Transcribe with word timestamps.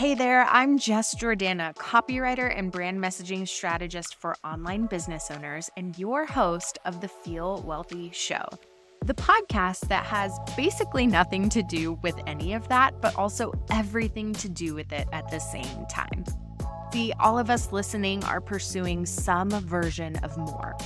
Hey 0.00 0.14
there, 0.14 0.46
I'm 0.46 0.78
Jess 0.78 1.14
Jordana, 1.14 1.74
copywriter 1.76 2.50
and 2.58 2.72
brand 2.72 2.98
messaging 2.98 3.46
strategist 3.46 4.14
for 4.14 4.34
online 4.42 4.86
business 4.86 5.30
owners, 5.30 5.68
and 5.76 5.98
your 5.98 6.24
host 6.24 6.78
of 6.86 7.02
the 7.02 7.08
Feel 7.08 7.60
Wealthy 7.66 8.10
Show. 8.10 8.46
The 9.04 9.12
podcast 9.12 9.88
that 9.88 10.06
has 10.06 10.38
basically 10.56 11.06
nothing 11.06 11.50
to 11.50 11.62
do 11.62 11.98
with 12.02 12.14
any 12.26 12.54
of 12.54 12.66
that, 12.68 12.98
but 13.02 13.14
also 13.16 13.52
everything 13.70 14.32
to 14.36 14.48
do 14.48 14.74
with 14.74 14.90
it 14.90 15.06
at 15.12 15.30
the 15.30 15.38
same 15.38 15.84
time. 15.90 16.24
See, 16.94 17.12
all 17.20 17.38
of 17.38 17.50
us 17.50 17.70
listening 17.70 18.24
are 18.24 18.40
pursuing 18.40 19.04
some 19.04 19.50
version 19.50 20.16
of 20.22 20.34
more. 20.38 20.78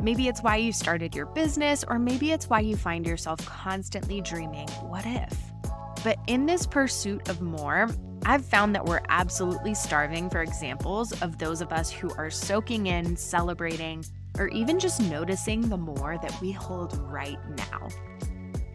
Maybe 0.00 0.28
it's 0.28 0.42
why 0.42 0.56
you 0.56 0.72
started 0.72 1.14
your 1.14 1.26
business, 1.26 1.84
or 1.86 1.98
maybe 1.98 2.32
it's 2.32 2.48
why 2.48 2.60
you 2.60 2.78
find 2.78 3.06
yourself 3.06 3.44
constantly 3.44 4.22
dreaming, 4.22 4.70
what 4.88 5.04
if? 5.04 5.51
But 6.02 6.18
in 6.26 6.46
this 6.46 6.66
pursuit 6.66 7.28
of 7.28 7.40
more, 7.40 7.88
I've 8.24 8.44
found 8.44 8.74
that 8.74 8.84
we're 8.84 9.02
absolutely 9.08 9.74
starving 9.74 10.30
for 10.30 10.42
examples 10.42 11.20
of 11.22 11.38
those 11.38 11.60
of 11.60 11.72
us 11.72 11.90
who 11.90 12.10
are 12.14 12.30
soaking 12.30 12.86
in, 12.86 13.16
celebrating, 13.16 14.04
or 14.38 14.48
even 14.48 14.78
just 14.78 15.00
noticing 15.00 15.68
the 15.68 15.76
more 15.76 16.18
that 16.22 16.40
we 16.40 16.52
hold 16.52 16.96
right 17.10 17.38
now. 17.56 17.88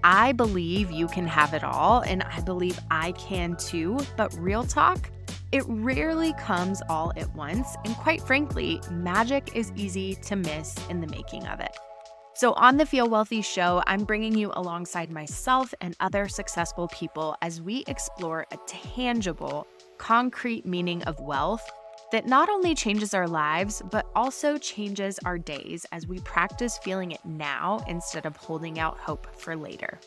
I 0.03 0.31
believe 0.31 0.91
you 0.91 1.07
can 1.07 1.27
have 1.27 1.53
it 1.53 1.63
all, 1.63 2.01
and 2.01 2.23
I 2.23 2.41
believe 2.41 2.79
I 2.91 3.13
can 3.13 3.57
too, 3.57 3.99
but 4.15 4.33
real 4.35 4.63
talk, 4.63 5.09
it 5.51 5.63
rarely 5.67 6.33
comes 6.33 6.81
all 6.89 7.13
at 7.15 7.33
once, 7.35 7.75
and 7.85 7.95
quite 7.95 8.21
frankly, 8.21 8.81
magic 8.91 9.55
is 9.55 9.71
easy 9.75 10.15
to 10.15 10.35
miss 10.35 10.75
in 10.89 11.01
the 11.01 11.07
making 11.07 11.47
of 11.47 11.59
it. 11.59 11.75
So, 12.37 12.53
on 12.53 12.77
the 12.77 12.85
Feel 12.85 13.09
Wealthy 13.09 13.41
show, 13.41 13.81
I'm 13.87 14.03
bringing 14.03 14.37
you 14.37 14.51
alongside 14.53 15.09
myself 15.09 15.73
and 15.81 15.95
other 15.99 16.27
successful 16.27 16.87
people 16.89 17.35
as 17.41 17.63
we 17.63 17.83
explore 17.87 18.45
a 18.51 18.57
tangible, 18.67 19.65
concrete 19.97 20.63
meaning 20.63 21.01
of 21.05 21.19
wealth 21.19 21.67
that 22.11 22.27
not 22.27 22.47
only 22.47 22.75
changes 22.75 23.15
our 23.15 23.27
lives, 23.27 23.81
but 23.89 24.05
also 24.15 24.59
changes 24.59 25.17
our 25.25 25.39
days 25.39 25.87
as 25.91 26.05
we 26.05 26.19
practice 26.19 26.77
feeling 26.77 27.09
it 27.09 27.25
now 27.25 27.83
instead 27.87 28.27
of 28.27 28.35
holding 28.35 28.77
out 28.77 28.99
hope 28.99 29.25
for 29.35 29.55
later. 29.55 29.99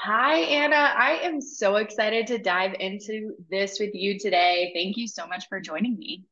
Hi, 0.00 0.38
Anna. 0.38 0.92
I 0.98 1.20
am 1.22 1.40
so 1.40 1.76
excited 1.76 2.26
to 2.26 2.38
dive 2.38 2.74
into 2.80 3.36
this 3.52 3.78
with 3.78 3.94
you 3.94 4.18
today. 4.18 4.72
Thank 4.74 4.96
you 4.96 5.06
so 5.06 5.28
much 5.28 5.46
for 5.48 5.60
joining 5.60 5.96
me. 5.96 6.24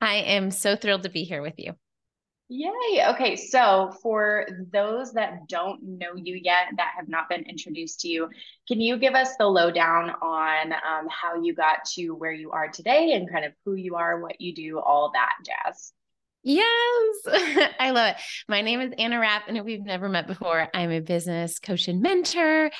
I 0.00 0.14
am 0.14 0.50
so 0.50 0.76
thrilled 0.76 1.02
to 1.02 1.10
be 1.10 1.24
here 1.24 1.42
with 1.42 1.58
you. 1.58 1.74
Yay. 2.48 3.04
Okay. 3.08 3.34
So, 3.34 3.92
for 4.02 4.46
those 4.72 5.12
that 5.14 5.48
don't 5.48 5.82
know 5.82 6.14
you 6.14 6.38
yet, 6.40 6.66
that 6.76 6.92
have 6.96 7.08
not 7.08 7.28
been 7.28 7.42
introduced 7.42 8.00
to 8.00 8.08
you, 8.08 8.28
can 8.68 8.80
you 8.80 8.98
give 8.98 9.14
us 9.14 9.36
the 9.36 9.46
lowdown 9.46 10.10
on 10.22 10.72
um, 10.72 11.08
how 11.10 11.42
you 11.42 11.54
got 11.54 11.84
to 11.94 12.10
where 12.10 12.32
you 12.32 12.52
are 12.52 12.68
today 12.68 13.14
and 13.14 13.30
kind 13.30 13.44
of 13.44 13.52
who 13.64 13.74
you 13.74 13.96
are, 13.96 14.20
what 14.20 14.40
you 14.40 14.54
do, 14.54 14.78
all 14.78 15.10
that 15.12 15.32
jazz? 15.44 15.92
Yes, 16.44 17.16
I 17.80 17.90
love 17.90 18.10
it. 18.10 18.16
My 18.48 18.62
name 18.62 18.80
is 18.80 18.92
Anna 18.96 19.18
Rapp, 19.18 19.48
and 19.48 19.58
if 19.58 19.64
we've 19.64 19.84
never 19.84 20.08
met 20.08 20.28
before, 20.28 20.68
I'm 20.72 20.92
a 20.92 21.00
business 21.00 21.58
coach 21.58 21.88
and 21.88 22.00
mentor, 22.00 22.70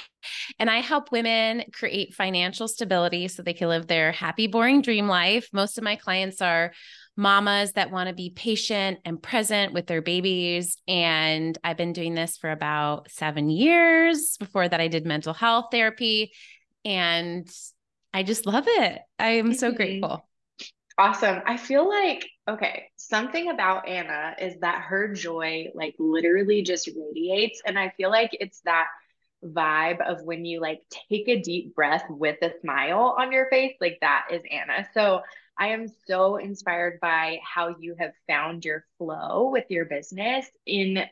and 0.61 0.71
I 0.71 0.81
help 0.81 1.11
women 1.11 1.65
create 1.73 2.15
financial 2.15 2.69
stability 2.69 3.27
so 3.27 3.43
they 3.43 3.55
can 3.55 3.69
live 3.69 3.89
their 3.89 4.13
happy, 4.13 4.47
boring 4.47 4.83
dream 4.83 5.09
life. 5.09 5.49
Most 5.53 5.79
of 5.79 5.83
my 5.83 5.97
clients 5.97 6.41
are 6.41 6.73
mamas 7.17 7.73
that 7.73 7.91
want 7.91 8.09
to 8.09 8.15
be 8.15 8.31
patient 8.31 8.99
and 9.05 9.23
present 9.23 9.73
with 9.73 9.87
their 9.87 10.03
babies. 10.03 10.77
And 10.87 11.57
I've 11.65 11.79
been 11.79 11.95
doing 11.95 12.15
this 12.15 12.37
for 12.37 12.51
about 12.51 13.11
seven 13.11 13.49
years. 13.49 14.37
Before 14.37 14.69
that, 14.69 14.81
I 14.81 14.89
did 14.89 15.07
mental 15.07 15.33
health 15.33 15.67
therapy. 15.71 16.33
And 16.85 17.51
I 18.13 18.23
just 18.23 18.47
love 18.47 18.65
it. 18.67 19.01
I 19.19 19.31
am 19.31 19.55
so 19.55 19.69
mm-hmm. 19.69 19.77
grateful. 19.77 20.29
Awesome. 20.99 21.43
I 21.45 21.57
feel 21.57 21.89
like, 21.89 22.27
okay, 22.49 22.85
something 22.97 23.51
about 23.51 23.87
Anna 23.89 24.35
is 24.41 24.61
that 24.61 24.83
her 24.83 25.13
joy, 25.13 25.67
like, 25.75 25.95
literally 25.99 26.63
just 26.63 26.89
radiates. 26.89 27.61
And 27.67 27.79
I 27.79 27.93
feel 27.97 28.11
like 28.11 28.31
it's 28.33 28.61
that 28.63 28.87
vibe 29.45 30.01
of 30.01 30.23
when 30.23 30.47
you 30.47 30.61
like 30.61 30.81
take 31.11 31.29
a 31.29 31.41
deep 31.41 31.75
breath 31.75 32.05
with 32.09 32.39
a 32.41 32.53
smile 32.63 33.15
on 33.19 33.31
your 33.33 33.49
face, 33.51 33.75
like, 33.81 33.99
that 34.01 34.29
is 34.31 34.41
Anna. 34.51 34.89
So 34.95 35.21
I 35.59 35.69
am 35.69 35.89
so 36.07 36.37
inspired 36.37 37.01
by 37.01 37.39
how 37.43 37.77
you 37.81 37.95
have 37.99 38.13
found 38.27 38.65
your 38.65 38.85
flow 38.99 39.51
with 39.51 39.65
your 39.71 39.85
business 39.87 40.47
in 40.67 41.05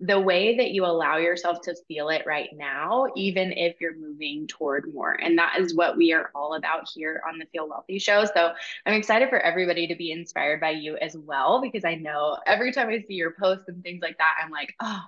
the 0.00 0.18
way 0.18 0.56
that 0.56 0.72
you 0.72 0.84
allow 0.84 1.18
yourself 1.18 1.60
to 1.60 1.76
feel 1.86 2.08
it 2.08 2.24
right 2.26 2.48
now, 2.54 3.06
even 3.14 3.52
if 3.52 3.80
you're 3.80 3.96
moving 3.96 4.48
toward 4.48 4.92
more. 4.92 5.12
And 5.12 5.38
that 5.38 5.60
is 5.60 5.76
what 5.76 5.96
we 5.96 6.12
are 6.12 6.30
all 6.34 6.54
about 6.54 6.88
here 6.92 7.22
on 7.28 7.38
the 7.38 7.46
Feel 7.52 7.68
Wealthy 7.68 8.00
show. 8.00 8.24
So 8.24 8.52
I'm 8.84 8.94
excited 8.94 9.28
for 9.28 9.38
everybody 9.38 9.86
to 9.86 9.94
be 9.94 10.10
inspired 10.10 10.60
by 10.60 10.70
you 10.70 10.96
as 10.96 11.16
well, 11.16 11.60
because 11.60 11.84
I 11.84 11.94
know 11.94 12.36
every 12.46 12.72
time 12.72 12.88
I 12.88 13.04
see 13.06 13.14
your 13.14 13.34
posts 13.38 13.68
and 13.68 13.80
things 13.84 14.02
like 14.02 14.18
that, 14.18 14.34
I'm 14.42 14.50
like, 14.50 14.74
oh, 14.80 15.02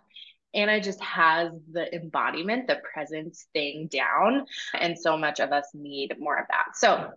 Anna 0.55 0.81
just 0.81 1.01
has 1.01 1.51
the 1.73 1.93
embodiment, 1.93 2.69
the 2.69 2.81
presence 2.93 3.49
thing 3.53 3.89
down. 3.89 4.47
And 4.79 4.97
so 4.97 5.17
much 5.17 5.41
of 5.41 5.51
us 5.51 5.67
need 5.75 6.15
more 6.21 6.39
of 6.39 6.47
that. 6.51 6.77
So 6.77 7.11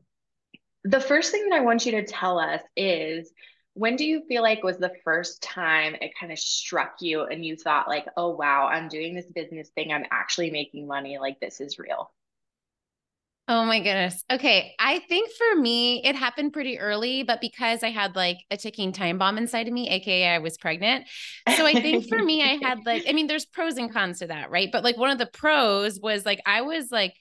the 0.90 1.00
first 1.02 1.32
thing 1.32 1.50
that 1.50 1.56
I 1.56 1.62
want 1.62 1.86
you 1.86 1.92
to 1.94 2.06
tell 2.06 2.40
us 2.40 2.62
is 2.76 3.32
when 3.74 3.96
do 3.96 4.06
you 4.06 4.24
feel 4.28 4.42
like 4.42 4.64
was 4.64 4.78
the 4.78 4.94
first 5.04 5.42
time 5.44 5.96
it 6.02 6.14
kind 6.20 6.32
of 6.32 6.40
struck 6.40 6.96
you 7.02 7.24
and 7.24 7.46
you 7.46 7.56
thought 7.56 7.88
like, 7.88 8.06
"Oh 8.18 8.30
wow, 8.30 8.68
I'm 8.68 8.88
doing 8.88 9.14
this 9.14 9.28
business 9.28 9.70
thing. 9.70 9.92
I'm 9.92 10.06
actually 10.12 10.50
making 10.52 10.88
money. 10.88 11.18
Like 11.20 11.40
this 11.40 11.62
is 11.62 11.78
real." 11.78 12.12
Oh 13.50 13.64
my 13.64 13.80
goodness. 13.80 14.26
Okay. 14.30 14.76
I 14.78 15.00
think 15.00 15.30
for 15.32 15.62
me, 15.62 16.04
it 16.04 16.16
happened 16.18 16.52
pretty 16.52 16.80
early, 16.80 17.24
but 17.24 17.40
because 17.40 17.82
I 17.82 17.92
had 17.92 18.14
like 18.14 18.40
a 18.52 18.58
ticking 18.58 18.92
time 18.92 19.18
bomb 19.18 19.38
inside 19.38 19.68
of 19.68 19.74
me, 19.74 19.90
AKA 19.90 20.28
I 20.36 20.40
was 20.40 20.58
pregnant. 20.58 21.06
So 21.56 21.66
I 21.66 21.78
think 21.78 22.10
for 22.10 22.22
me, 22.22 22.44
I 22.44 22.58
had 22.62 22.86
like, 22.86 23.06
I 23.08 23.14
mean, 23.14 23.28
there's 23.28 23.46
pros 23.46 23.78
and 23.78 23.92
cons 23.92 24.20
to 24.20 24.28
that, 24.28 24.52
right? 24.52 24.70
But 24.70 24.84
like 24.84 24.98
one 24.98 25.12
of 25.12 25.18
the 25.18 25.28
pros 25.28 25.98
was 26.02 26.26
like, 26.26 26.42
I 26.46 26.62
was 26.62 26.92
like 26.92 27.14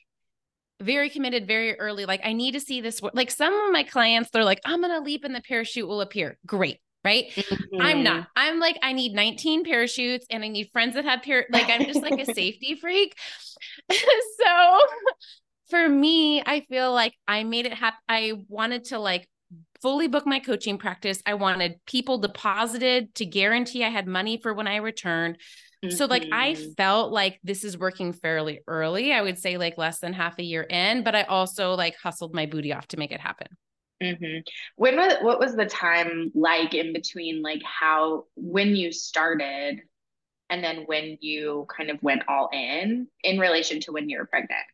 very 0.81 1.11
committed 1.11 1.47
very 1.47 1.79
early. 1.79 2.05
Like, 2.07 2.21
I 2.25 2.33
need 2.33 2.53
to 2.53 2.61
see 2.61 2.81
this. 2.81 3.01
Like, 3.15 3.31
some 3.31 3.55
of 3.55 3.73
my 3.73 3.83
clients, 3.83 4.31
they're 4.31 4.45
like, 4.45 4.61
I'm 4.65 4.81
going 4.81 4.93
to 4.93 5.01
leap 5.01 5.25
and 5.25 5.35
the 5.35 5.41
parachute 5.41 5.89
will 5.89 6.01
appear. 6.01 6.39
Great. 6.47 6.81
Right. 7.05 7.31
Mm-hmm. 7.37 7.81
I'm 7.81 8.03
not. 8.03 8.27
I'm 8.35 8.59
like, 8.59 8.79
I 8.83 8.93
need 8.93 9.15
19 9.15 9.65
parachutes 9.65 10.27
and 10.29 10.43
I 10.43 10.49
need 10.49 10.71
friends 10.73 10.97
that 10.97 11.05
have 11.05 11.23
par. 11.23 11.45
Like, 11.51 11.69
I'm 11.69 11.85
just 11.85 12.03
like 12.03 12.21
a 12.21 12.25
safety 12.35 12.75
freak. 12.75 13.17
so 13.93 14.81
for 15.71 15.89
me, 15.89 16.43
I 16.45 16.61
feel 16.69 16.93
like 16.93 17.15
I 17.29 17.45
made 17.45 17.67
it 17.67 17.75
happen. 17.75 18.01
I 18.09 18.33
wanted 18.49 18.87
to 18.87 18.99
like 18.99 19.29
fully 19.83 20.09
book 20.09 20.27
my 20.27 20.41
coaching 20.41 20.79
practice. 20.79 21.23
I 21.27 21.35
wanted 21.35 21.79
people 21.87 22.19
deposited 22.19 23.15
to 23.17 23.27
guarantee 23.27 23.85
I 23.85 23.89
had 23.89 24.07
money 24.07 24.39
for 24.43 24.55
when 24.55 24.67
I 24.67 24.77
returned. 24.77 25.39
So 25.91 26.07
like 26.07 26.27
I 26.33 26.53
mm-hmm. 26.53 26.73
felt 26.73 27.13
like 27.13 27.39
this 27.43 27.65
is 27.65 27.79
working 27.79 28.13
fairly 28.13 28.61
early. 28.67 29.13
I 29.13 29.23
would 29.23 29.39
say 29.39 29.57
like 29.57 29.79
less 29.79 29.99
than 29.99 30.13
half 30.13 30.39
a 30.39 30.43
year 30.43 30.63
in, 30.63 31.03
but 31.03 31.15
I 31.15 31.23
also 31.23 31.75
like 31.75 31.97
hustled 31.97 32.35
my 32.35 32.47
booty 32.47 32.73
off 32.73 32.89
to 32.89 32.97
make 32.97 33.13
it 33.13 33.21
happen. 33.21 33.49
Mm-hmm. 34.03 34.41
When 34.77 34.97
was 34.97 35.17
what 35.23 35.41
was 35.41 35.57
the 35.57 35.67
time 35.67 36.31
like 36.35 36.75
in 36.75 36.93
between 36.93 37.43
like 37.43 37.63
how 37.63 38.25
when 38.37 38.77
you 38.77 38.93
started 38.93 39.81
and 40.51 40.63
then 40.63 40.85
when 40.87 41.17
you 41.21 41.67
kind 41.75 41.91
of 41.91 42.03
went 42.03 42.23
all 42.29 42.51
in 42.53 43.09
in 43.25 43.39
relation 43.39 43.81
to 43.81 43.93
when 43.93 44.09
you 44.09 44.19
were 44.19 44.27
pregnant? 44.27 44.65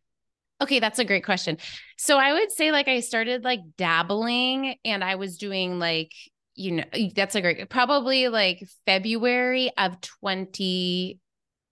Okay, 0.61 0.79
that's 0.79 0.99
a 0.99 1.05
great 1.05 1.25
question. 1.25 1.59
So 1.99 2.19
I 2.19 2.33
would 2.33 2.53
say 2.53 2.71
like 2.71 2.89
I 2.89 3.01
started 3.01 3.43
like 3.43 3.61
dabbling 3.77 4.77
and 4.85 5.03
I 5.03 5.17
was 5.17 5.37
doing 5.37 5.79
like 5.79 6.13
you 6.55 6.73
know, 6.73 6.85
that's 7.15 7.35
a 7.35 7.41
great, 7.41 7.69
probably 7.69 8.29
like 8.29 8.69
February 8.87 9.71
of 9.77 10.01
20. 10.01 11.19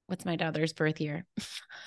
What's 0.07 0.25
my 0.25 0.37
daughter's 0.37 0.73
birth 0.73 1.01
year? 1.01 1.25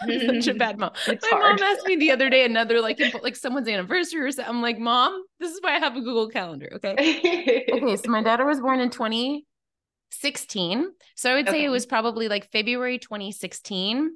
such 0.01 0.47
a 0.47 0.53
bad 0.53 0.77
mom. 0.79 0.91
It's 1.07 1.25
my 1.29 1.37
hard. 1.37 1.59
mom 1.59 1.69
asked 1.69 1.85
me 1.85 1.97
the 1.97 2.11
other 2.11 2.29
day 2.29 2.45
another 2.45 2.79
like 2.79 3.01
like 3.21 3.35
someone's 3.35 3.67
anniversary 3.67 4.21
or 4.21 4.31
something. 4.31 4.53
I'm 4.53 4.61
like, 4.61 4.79
mom, 4.79 5.23
this 5.39 5.51
is 5.51 5.59
why 5.61 5.75
I 5.75 5.79
have 5.79 5.97
a 5.97 6.01
Google 6.01 6.29
Calendar. 6.29 6.69
Okay. 6.75 7.65
okay. 7.71 7.95
So 7.97 8.09
my 8.09 8.23
daughter 8.23 8.45
was 8.45 8.61
born 8.61 8.79
in 8.79 8.89
2016. 8.89 10.87
So 11.15 11.31
I 11.31 11.35
would 11.35 11.47
say 11.47 11.57
okay. 11.57 11.65
it 11.65 11.69
was 11.69 11.85
probably 11.85 12.29
like 12.29 12.49
February 12.51 12.97
2016 12.97 14.11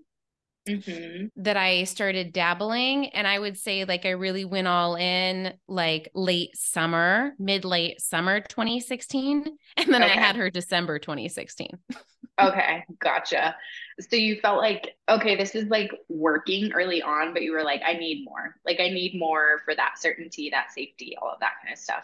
mm-hmm. 0.67 1.27
that 1.43 1.57
I 1.57 1.83
started 1.85 2.33
dabbling. 2.33 3.07
And 3.09 3.27
I 3.27 3.39
would 3.39 3.57
say, 3.57 3.85
like, 3.85 4.05
I 4.05 4.11
really 4.11 4.45
went 4.45 4.67
all 4.67 4.95
in 4.95 5.53
like 5.67 6.09
late 6.13 6.55
summer, 6.55 7.33
mid 7.39 7.65
late 7.65 8.01
summer 8.01 8.41
2016. 8.41 9.45
And 9.77 9.93
then 9.93 10.01
okay. 10.01 10.13
I 10.13 10.15
had 10.15 10.35
her 10.37 10.49
December 10.49 10.97
2016. 10.97 11.69
okay. 12.41 12.83
Gotcha. 12.99 13.55
So 13.99 14.15
you 14.15 14.39
felt 14.39 14.57
like, 14.57 14.95
okay, 15.07 15.35
this 15.35 15.53
is 15.53 15.67
like 15.67 15.91
working 16.09 16.71
early 16.73 17.03
on, 17.03 17.31
but 17.31 17.43
you 17.43 17.51
were 17.51 17.63
like, 17.63 17.81
I 17.85 17.93
need 17.93 18.25
more. 18.25 18.55
Like, 18.65 18.79
I 18.79 18.89
need 18.89 19.19
more 19.19 19.61
for 19.65 19.75
that 19.75 19.99
certainty, 19.99 20.49
that 20.49 20.71
safety, 20.71 21.15
all 21.21 21.29
of 21.29 21.39
that 21.41 21.53
kind 21.61 21.73
of 21.73 21.79
stuff. 21.79 22.03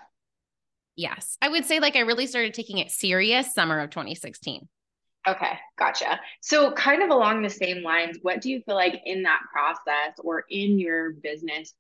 Yes. 0.96 1.38
I 1.42 1.50
would 1.50 1.66
say, 1.66 1.80
like, 1.80 1.96
I 1.96 2.02
really 2.02 2.28
started 2.28 2.54
taking 2.54 2.78
it 2.78 2.92
serious 2.92 3.54
summer 3.54 3.80
of 3.80 3.90
2016. 3.90 4.68
Okay, 5.28 5.58
gotcha. 5.78 6.20
So, 6.42 6.72
kind 6.74 7.02
of 7.02 7.10
along 7.10 7.42
the 7.42 7.50
same 7.50 7.82
lines, 7.82 8.18
what 8.22 8.42
do 8.42 8.50
you 8.50 8.62
feel 8.62 8.76
like 8.76 9.02
in 9.06 9.24
that 9.24 9.40
process 9.52 10.20
or 10.20 10.44
in 10.50 10.80
your 10.80 11.12
business 11.12 11.74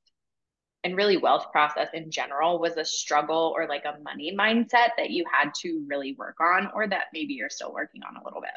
and 0.84 0.96
really 0.96 1.18
wealth 1.18 1.52
process 1.52 1.90
in 1.94 2.12
general 2.12 2.60
was 2.60 2.78
a 2.78 2.86
struggle 2.86 3.54
or 3.56 3.68
like 3.68 3.86
a 3.86 4.02
money 4.04 4.36
mindset 4.38 4.90
that 4.98 5.10
you 5.10 5.26
had 5.32 5.54
to 5.62 5.84
really 5.88 6.16
work 6.18 6.36
on 6.42 6.70
or 6.74 6.88
that 6.88 7.06
maybe 7.14 7.34
you're 7.34 7.50
still 7.50 7.74
working 7.74 8.02
on 8.04 8.16
a 8.16 8.24
little 8.24 8.42
bit? 8.42 8.52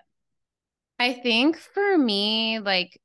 I 0.98 1.12
think 1.12 1.58
for 1.58 1.98
me, 1.98 2.58
like, 2.58 3.00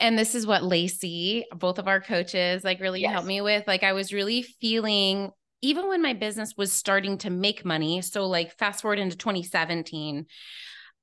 and 0.00 0.18
this 0.18 0.34
is 0.34 0.46
what 0.46 0.64
Lacey, 0.64 1.44
both 1.54 1.78
of 1.78 1.88
our 1.88 2.00
coaches, 2.00 2.64
like 2.64 2.80
really 2.80 3.00
yes. 3.02 3.12
helped 3.12 3.26
me 3.26 3.40
with. 3.40 3.66
Like, 3.66 3.82
I 3.82 3.92
was 3.92 4.12
really 4.12 4.42
feeling, 4.42 5.30
even 5.62 5.88
when 5.88 6.02
my 6.02 6.12
business 6.12 6.54
was 6.56 6.72
starting 6.72 7.18
to 7.18 7.30
make 7.30 7.64
money. 7.64 8.02
So, 8.02 8.26
like, 8.26 8.56
fast 8.58 8.82
forward 8.82 8.98
into 8.98 9.16
2017, 9.16 10.26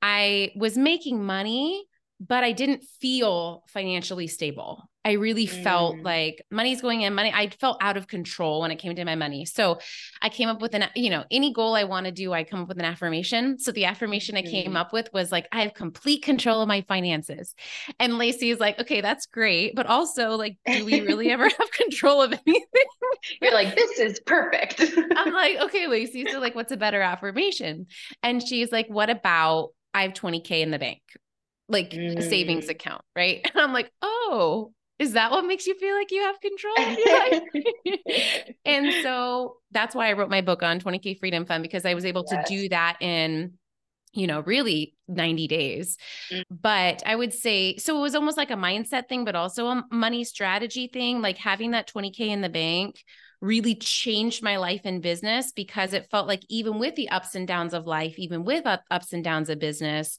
I 0.02 0.52
was 0.56 0.78
making 0.78 1.24
money, 1.24 1.86
but 2.20 2.44
I 2.44 2.52
didn't 2.52 2.84
feel 3.00 3.64
financially 3.68 4.28
stable. 4.28 4.90
I 5.08 5.14
really 5.14 5.48
mm. 5.48 5.64
felt 5.64 6.00
like 6.00 6.44
money's 6.52 6.82
going 6.82 7.00
in, 7.00 7.16
money. 7.16 7.32
I 7.34 7.48
felt 7.48 7.78
out 7.80 7.96
of 7.96 8.08
control 8.08 8.60
when 8.60 8.72
it 8.72 8.76
came 8.76 8.94
to 8.94 9.06
my 9.06 9.16
money. 9.16 9.46
So 9.46 9.80
I 10.22 10.28
came 10.28 10.50
up 10.50 10.62
with 10.62 10.76
an, 10.76 10.84
you 10.96 11.10
know, 11.10 11.24
any 11.32 11.54
goal 11.54 11.76
I 11.76 11.86
want 11.86 12.08
to 12.08 12.12
do, 12.12 12.34
I 12.34 12.44
come 12.44 12.60
up 12.60 12.68
with 12.68 12.78
an 12.78 12.84
affirmation. 12.84 13.58
So 13.58 13.72
the 13.72 13.86
affirmation 13.86 14.36
mm. 14.36 14.40
I 14.40 14.42
came 14.42 14.68
mm-hmm. 14.68 14.76
up 14.76 14.92
with 14.92 15.10
was 15.14 15.32
like, 15.32 15.48
I 15.54 15.62
have 15.62 15.74
complete 15.74 16.24
control 16.24 16.62
of 16.62 16.68
my 16.68 16.82
finances. 16.90 17.56
And 18.02 18.18
Lacey 18.18 18.50
is 18.50 18.60
like, 18.60 18.80
okay, 18.80 19.00
that's 19.00 19.28
great. 19.28 19.76
But 19.76 19.86
also, 19.86 20.32
like, 20.32 20.58
do 20.66 20.84
we 20.84 21.00
really 21.00 21.32
ever 21.32 21.48
have 21.58 21.72
control 21.72 22.22
of 22.22 22.34
anything? 22.46 22.86
You're 23.42 23.54
like, 23.54 23.76
this 23.76 24.00
is 24.00 24.20
perfect. 24.26 24.84
I'm 25.16 25.32
like, 25.32 25.58
okay, 25.62 25.88
Lacey. 25.88 26.26
So, 26.30 26.40
like, 26.40 26.54
what's 26.54 26.74
a 26.74 26.78
better 26.78 27.02
affirmation? 27.02 27.86
And 28.24 28.46
she's 28.46 28.74
like, 28.74 28.88
what 28.88 29.10
about 29.10 29.70
I 29.94 30.04
have 30.04 30.14
20K 30.14 30.62
in 30.62 30.72
the 30.72 30.80
bank? 30.80 31.02
like 31.70 31.92
mm. 31.92 32.18
a 32.18 32.22
savings 32.22 32.66
mm. 32.66 32.72
account, 32.72 33.02
right? 33.16 33.46
And 33.54 33.62
I'm 33.62 33.74
like, 33.74 33.92
oh, 34.02 34.72
is 35.00 35.14
that 35.14 35.32
what 35.32 35.46
makes 35.46 35.68
you 35.68 35.76
feel 35.78 35.96
like 35.96 36.12
you 36.12 36.22
have 36.24 36.40
control 36.40 36.74
of 36.78 36.98
your 36.98 37.20
life? 37.20 38.54
and 38.66 38.94
so 39.04 39.58
that's 39.72 39.94
why 39.94 40.10
I 40.10 40.14
wrote 40.14 40.30
my 40.30 40.42
book 40.42 40.64
on 40.64 40.80
20K 40.80 41.20
Freedom 41.20 41.46
Fund 41.46 41.64
because 41.64 41.86
I 41.86 41.94
was 41.94 42.06
able 42.06 42.26
yes. 42.32 42.48
to 42.48 42.56
do 42.56 42.70
that 42.70 42.98
in, 43.00 43.54
you 44.14 44.26
know, 44.26 44.40
really 44.42 44.96
90 45.08 45.48
days. 45.48 45.98
Mm. 46.32 46.44
But 46.50 47.04
I 47.06 47.16
would 47.16 47.34
say, 47.34 47.78
so 47.78 47.98
it 47.98 48.02
was 48.02 48.16
almost 48.16 48.38
like 48.38 48.52
a 48.52 48.56
mindset 48.56 49.08
thing, 49.08 49.24
but 49.24 49.36
also 49.36 49.68
a 49.68 49.84
money 49.92 50.24
strategy 50.24 50.88
thing, 50.92 51.22
like 51.22 51.38
having 51.38 51.72
that 51.72 51.92
20K 51.94 52.20
in 52.22 52.42
the 52.42 52.50
bank 52.50 53.04
really 53.42 53.76
changed 53.76 54.42
my 54.42 54.58
life 54.58 54.86
in 54.86 55.02
business 55.02 55.52
because 55.52 55.94
it 55.94 56.10
felt 56.10 56.28
like 56.28 56.44
even 56.50 56.80
with 56.80 56.96
the 56.96 57.10
ups 57.10 57.36
and 57.36 57.48
downs 57.48 57.74
of 57.74 57.86
life, 57.86 58.18
even 58.18 58.44
with 58.44 58.66
ups 58.66 59.14
and 59.14 59.24
downs 59.24 59.50
of 59.50 59.60
business, 59.60 60.18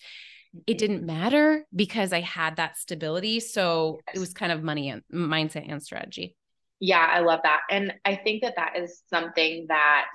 it 0.67 0.73
mm-hmm. 0.73 0.79
didn't 0.79 1.07
matter 1.07 1.65
because 1.75 2.13
I 2.13 2.21
had 2.21 2.57
that 2.57 2.77
stability. 2.77 3.41
So 3.41 4.01
yes. 4.07 4.17
it 4.17 4.21
was 4.21 4.33
kind 4.33 4.53
of 4.53 4.63
money 4.63 4.91
and 4.91 5.03
mindset 5.13 5.71
and 5.71 5.83
strategy. 5.83 6.37
Yeah, 6.81 7.07
I 7.11 7.21
love 7.21 7.41
that. 7.43 7.63
And 7.71 7.95
I 8.05 8.17
think 8.17 8.43
that 8.43 8.55
that 8.57 8.77
is 8.77 9.03
something 9.11 9.67
that 9.69 10.07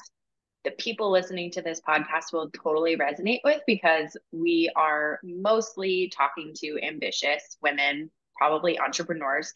the 0.63 0.71
people 0.71 1.11
listening 1.11 1.51
to 1.51 1.61
this 1.61 1.81
podcast 1.81 2.31
will 2.31 2.49
totally 2.51 2.95
resonate 2.95 3.41
with 3.43 3.61
because 3.67 4.15
we 4.31 4.71
are 4.77 5.19
mostly 5.23 6.11
talking 6.15 6.53
to 6.55 6.79
ambitious 6.81 7.57
women, 7.61 8.09
probably 8.37 8.79
entrepreneurs. 8.79 9.53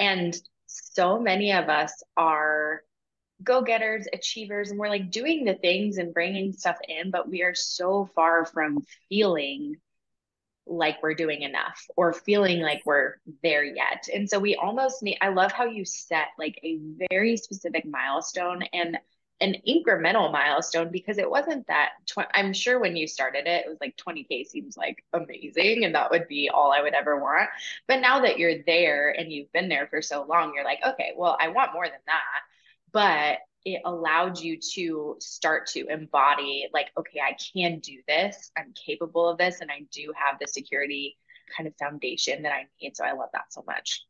And 0.00 0.36
so 0.66 1.20
many 1.20 1.52
of 1.52 1.68
us 1.68 2.02
are 2.16 2.82
go 3.42 3.62
getters, 3.62 4.06
achievers, 4.12 4.70
and 4.70 4.78
we're 4.78 4.88
like 4.88 5.10
doing 5.10 5.44
the 5.44 5.54
things 5.54 5.98
and 5.98 6.14
bringing 6.14 6.52
stuff 6.52 6.78
in, 6.88 7.10
but 7.10 7.28
we 7.28 7.42
are 7.42 7.54
so 7.54 8.08
far 8.14 8.44
from 8.44 8.84
feeling 9.08 9.76
like 10.66 11.02
we're 11.02 11.14
doing 11.14 11.42
enough 11.42 11.86
or 11.96 12.12
feeling 12.12 12.60
like 12.60 12.82
we're 12.84 13.14
there 13.42 13.64
yet. 13.64 14.06
And 14.12 14.28
so 14.28 14.38
we 14.38 14.54
almost 14.56 15.02
need, 15.02 15.18
I 15.20 15.28
love 15.28 15.52
how 15.52 15.64
you 15.64 15.84
set 15.84 16.28
like 16.38 16.60
a 16.62 16.78
very 17.10 17.36
specific 17.36 17.86
milestone 17.86 18.62
and 18.72 18.98
an 19.40 19.54
incremental 19.66 20.32
milestone 20.32 20.90
because 20.90 21.16
it 21.16 21.30
wasn't 21.30 21.66
that 21.68 21.90
tw- 22.06 22.28
I'm 22.34 22.52
sure 22.52 22.80
when 22.80 22.96
you 22.96 23.06
started 23.06 23.46
it, 23.46 23.64
it 23.66 23.68
was 23.68 23.78
like 23.80 23.96
20K 23.96 24.44
seems 24.44 24.76
like 24.76 25.04
amazing 25.12 25.84
and 25.84 25.94
that 25.94 26.10
would 26.10 26.26
be 26.28 26.50
all 26.52 26.72
I 26.72 26.82
would 26.82 26.94
ever 26.94 27.18
want. 27.18 27.48
But 27.86 28.00
now 28.00 28.20
that 28.20 28.38
you're 28.38 28.62
there 28.66 29.10
and 29.16 29.32
you've 29.32 29.52
been 29.52 29.68
there 29.68 29.86
for 29.86 30.02
so 30.02 30.24
long, 30.24 30.52
you're 30.54 30.64
like, 30.64 30.80
okay, 30.86 31.12
well, 31.16 31.36
I 31.40 31.48
want 31.48 31.72
more 31.72 31.86
than 31.86 32.00
that. 32.06 32.42
But 32.92 33.38
it 33.64 33.82
allowed 33.84 34.38
you 34.38 34.58
to 34.74 35.16
start 35.20 35.66
to 35.66 35.86
embody 35.88 36.68
like 36.72 36.86
okay 36.96 37.20
i 37.20 37.36
can 37.52 37.80
do 37.80 38.00
this. 38.06 38.50
I'm 38.56 38.72
capable 38.72 39.28
of 39.28 39.38
this 39.38 39.60
and 39.60 39.70
i 39.70 39.82
do 39.92 40.12
have 40.16 40.38
the 40.40 40.46
security 40.46 41.16
kind 41.56 41.66
of 41.66 41.74
foundation 41.76 42.42
that 42.42 42.52
i 42.52 42.66
need 42.80 42.96
so 42.96 43.04
i 43.04 43.12
love 43.12 43.30
that 43.32 43.52
so 43.52 43.64
much. 43.66 44.04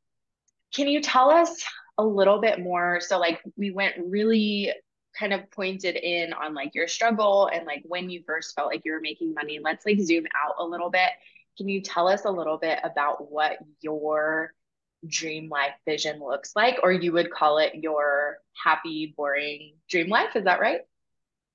Can 0.74 0.86
you 0.86 1.00
tell 1.00 1.30
us 1.30 1.64
a 1.96 2.04
little 2.04 2.40
bit 2.40 2.60
more? 2.60 3.00
So 3.00 3.18
like 3.18 3.40
we 3.56 3.70
went 3.70 3.94
really 4.06 4.72
kind 5.18 5.32
of 5.32 5.50
pointed 5.50 5.96
in 5.96 6.32
on 6.32 6.54
like 6.54 6.74
your 6.74 6.86
struggle 6.86 7.50
and 7.52 7.66
like 7.66 7.82
when 7.84 8.08
you 8.08 8.22
first 8.26 8.54
felt 8.54 8.68
like 8.68 8.82
you 8.84 8.92
were 8.92 9.00
making 9.00 9.34
money. 9.34 9.58
Let's 9.62 9.84
like 9.84 9.98
zoom 10.00 10.24
out 10.36 10.54
a 10.58 10.64
little 10.64 10.90
bit. 10.90 11.10
Can 11.56 11.68
you 11.68 11.80
tell 11.80 12.06
us 12.06 12.24
a 12.24 12.30
little 12.30 12.58
bit 12.58 12.78
about 12.84 13.32
what 13.32 13.58
your 13.80 14.52
dream 15.06 15.48
life 15.48 15.74
vision 15.86 16.20
looks 16.20 16.54
like, 16.56 16.78
or 16.82 16.92
you 16.92 17.12
would 17.12 17.30
call 17.30 17.58
it 17.58 17.74
your 17.74 18.38
happy, 18.62 19.14
boring 19.16 19.74
dream 19.88 20.08
life. 20.08 20.34
Is 20.34 20.44
that 20.44 20.60
right? 20.60 20.80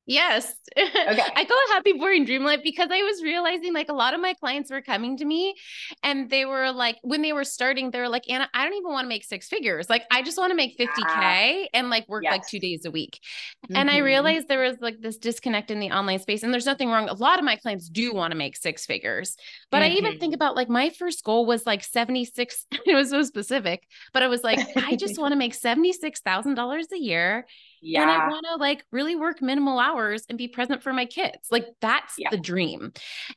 Yes. 0.05 0.53
Okay. 1.03 1.21
I 1.35 1.45
call 1.45 1.57
it 1.57 1.73
happy, 1.73 1.93
boring 1.93 2.25
dream 2.25 2.43
life 2.43 2.61
because 2.63 2.89
I 2.91 3.01
was 3.03 3.21
realizing 3.21 3.73
like 3.73 3.89
a 3.89 3.93
lot 3.93 4.13
of 4.13 4.21
my 4.21 4.33
clients 4.33 4.71
were 4.71 4.81
coming 4.81 5.17
to 5.17 5.25
me 5.25 5.53
and 6.01 6.29
they 6.29 6.45
were 6.45 6.71
like, 6.71 6.97
when 7.03 7.21
they 7.21 7.33
were 7.33 7.43
starting, 7.43 7.91
they 7.91 7.99
were 7.99 8.09
like, 8.09 8.23
Anna, 8.29 8.49
I 8.53 8.63
don't 8.63 8.73
even 8.73 8.91
want 8.91 9.05
to 9.05 9.09
make 9.09 9.23
six 9.23 9.47
figures. 9.47 9.89
Like, 9.89 10.03
I 10.09 10.23
just 10.23 10.37
want 10.37 10.51
to 10.51 10.55
make 10.55 10.77
50K 10.77 10.87
yeah. 10.97 11.65
and 11.73 11.89
like 11.89 12.07
work 12.07 12.23
yes. 12.23 12.31
like 12.31 12.47
two 12.47 12.59
days 12.59 12.85
a 12.85 12.91
week. 12.91 13.19
Mm-hmm. 13.65 13.75
And 13.75 13.89
I 13.89 13.95
mm-hmm. 13.95 14.05
realized 14.05 14.47
there 14.47 14.63
was 14.63 14.77
like 14.81 15.01
this 15.01 15.17
disconnect 15.17 15.69
in 15.69 15.79
the 15.79 15.91
online 15.91 16.19
space. 16.19 16.41
And 16.41 16.53
there's 16.53 16.65
nothing 16.65 16.89
wrong. 16.89 17.09
A 17.09 17.13
lot 17.13 17.37
of 17.37 17.45
my 17.45 17.57
clients 17.57 17.89
do 17.89 18.13
want 18.13 18.31
to 18.31 18.37
make 18.37 18.55
six 18.55 18.85
figures. 18.85 19.35
But 19.69 19.83
mm-hmm. 19.83 19.93
I 19.93 19.97
even 19.97 20.11
think 20.19 20.21
mm-hmm. 20.21 20.35
about 20.35 20.55
like 20.55 20.69
my 20.69 20.89
first 20.89 21.23
goal 21.23 21.45
was 21.45 21.65
like 21.65 21.83
76. 21.83 22.65
it 22.85 22.95
was 22.95 23.09
so 23.09 23.21
specific, 23.23 23.83
but 24.13 24.23
I 24.23 24.27
was 24.27 24.43
like, 24.43 24.59
I 24.75 24.95
just 24.95 25.17
want 25.19 25.33
to 25.33 25.37
make 25.37 25.53
$76,000 25.53 26.91
a 26.91 26.97
year 26.97 27.45
yeah. 27.83 28.01
And 28.01 28.11
I 28.11 28.27
want 28.29 28.45
to 28.49 28.55
like 28.55 28.85
really 28.91 29.15
work 29.15 29.41
minimal 29.41 29.79
hours 29.79 30.23
and 30.29 30.37
be 30.37 30.47
present 30.47 30.81
for 30.81 30.93
my 30.93 31.05
kids. 31.05 31.47
Like 31.51 31.67
that's 31.81 32.15
yeah. 32.17 32.29
the 32.31 32.37
dream. 32.37 32.93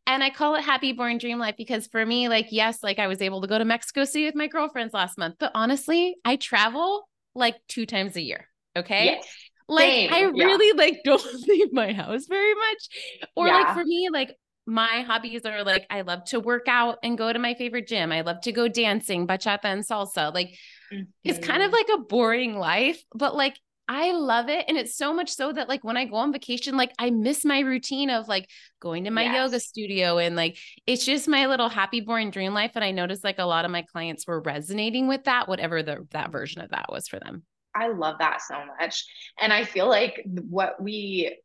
And 0.07 0.23
I 0.23 0.31
call 0.31 0.55
it 0.55 0.63
happy 0.63 0.93
boring 0.93 1.19
dream 1.19 1.39
life 1.39 1.57
because 1.57 1.87
for 1.89 2.05
me, 2.05 2.29
like, 2.29 2.49
yes, 2.51 2.83
like 2.83 2.99
I 2.99 3.09
was 3.09 3.21
able 3.21 3.41
to 3.41 3.49
go 3.49 3.59
to 3.59 3.65
Mexico 3.65 4.05
City 4.05 4.27
with 4.27 4.35
my 4.35 4.47
girlfriends 4.47 4.95
last 4.95 5.19
month, 5.19 5.37
but 5.39 5.51
honestly, 5.55 6.17
I 6.25 6.37
travel 6.37 7.09
like 7.35 7.57
two 7.69 7.87
times 7.87 8.17
a 8.17 8.23
year. 8.23 8.49
Okay. 8.77 9.07
Yes. 9.07 9.27
Like 9.69 9.91
Same. 9.91 10.13
I 10.13 10.21
really 10.23 10.69
yeah. 10.69 10.85
like 10.85 11.01
don't 11.05 11.49
leave 11.49 11.73
my 11.73 11.93
house 11.93 12.27
very 12.27 12.55
much. 12.55 13.29
Or 13.35 13.49
like 13.49 13.75
for 13.75 13.85
me, 13.85 14.09
like 14.13 14.37
my 14.67 15.03
hobbies 15.07 15.45
are 15.45 15.65
like 15.65 15.87
I 15.91 16.03
love 16.03 16.25
to 16.27 16.41
work 16.41 16.67
out 16.69 16.99
and 17.03 17.17
go 17.17 17.33
to 17.33 17.39
my 17.39 17.55
favorite 17.55 17.87
gym. 17.87 18.13
I 18.13 18.23
love 18.23 18.41
to 18.43 18.53
go 18.53 18.69
dancing, 18.69 19.27
bachata 19.27 19.65
and 19.65 19.85
salsa. 19.85 20.35
Like 20.35 20.57
mm-hmm. 20.93 21.03
it's 21.25 21.45
kind 21.45 21.63
of 21.63 21.71
mm-hmm. 21.71 21.89
like 21.91 21.99
a 21.99 22.03
boring 22.03 22.59
life, 22.59 23.03
but 23.15 23.37
like 23.37 23.59
I 23.89 24.13
love 24.13 24.49
it. 24.49 24.65
And 24.67 24.77
it's 24.77 24.97
so 24.97 25.15
much 25.15 25.31
so 25.31 25.53
that 25.53 25.69
like 25.69 25.85
when 25.85 25.97
I 25.97 26.07
go 26.07 26.17
on 26.17 26.33
vacation, 26.33 26.77
like 26.77 26.93
I 26.99 27.11
miss 27.11 27.45
my 27.45 27.61
routine 27.61 28.11
of 28.11 28.27
like 28.27 28.51
going 28.81 29.05
to 29.05 29.11
my 29.11 29.25
yes. 29.25 29.35
yoga 29.37 29.61
studio 29.61 30.19
and 30.19 30.35
like 30.35 30.59
it's 30.87 31.05
just 31.05 31.29
my 31.29 31.47
little 31.47 31.69
happy 31.69 32.01
boring 32.01 32.31
dream 32.31 32.53
life. 32.53 32.73
And 32.75 32.85
I 32.85 32.91
noticed 32.91 33.23
like 33.23 33.39
a 33.39 33.45
lot 33.45 33.65
of 33.65 33.71
my 33.71 33.83
clients 33.83 34.27
were 34.27 34.41
resonating 34.41 35.07
with 35.07 35.25
that, 35.25 35.49
whatever 35.49 35.83
the 35.83 36.07
that 36.11 36.33
version 36.33 36.63
of 36.63 36.71
that 36.71 36.87
was 36.91 37.07
for 37.07 37.21
them. 37.21 37.45
I 37.77 37.89
love 37.89 38.17
that 38.19 38.41
so 38.41 38.57
much. 38.81 39.05
And 39.41 39.53
I 39.53 39.65
feel 39.65 39.87
like 39.89 40.23
what 40.25 40.83
we 40.83 41.37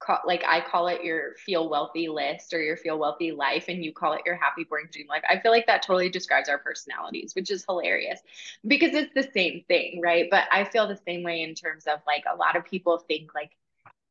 call 0.00 0.20
like 0.24 0.42
I 0.46 0.60
call 0.60 0.88
it 0.88 1.04
your 1.04 1.34
feel 1.34 1.68
wealthy 1.68 2.08
list 2.08 2.52
or 2.52 2.60
your 2.60 2.76
feel 2.76 2.98
wealthy 2.98 3.32
life, 3.32 3.66
and 3.68 3.84
you 3.84 3.92
call 3.92 4.14
it 4.14 4.22
your 4.26 4.34
happy 4.34 4.64
boring 4.64 4.88
dream 4.90 5.06
life. 5.06 5.22
I 5.28 5.38
feel 5.38 5.52
like 5.52 5.66
that 5.66 5.82
totally 5.82 6.08
describes 6.08 6.48
our 6.48 6.58
personalities, 6.58 7.34
which 7.34 7.50
is 7.50 7.64
hilarious 7.68 8.20
because 8.66 8.94
it's 8.94 9.12
the 9.14 9.30
same 9.32 9.62
thing, 9.68 10.00
right? 10.02 10.26
But 10.30 10.44
I 10.50 10.64
feel 10.64 10.88
the 10.88 11.00
same 11.06 11.22
way 11.22 11.42
in 11.42 11.54
terms 11.54 11.86
of 11.86 12.00
like 12.06 12.24
a 12.32 12.36
lot 12.36 12.56
of 12.56 12.64
people 12.64 12.98
think 13.06 13.34
like 13.34 13.50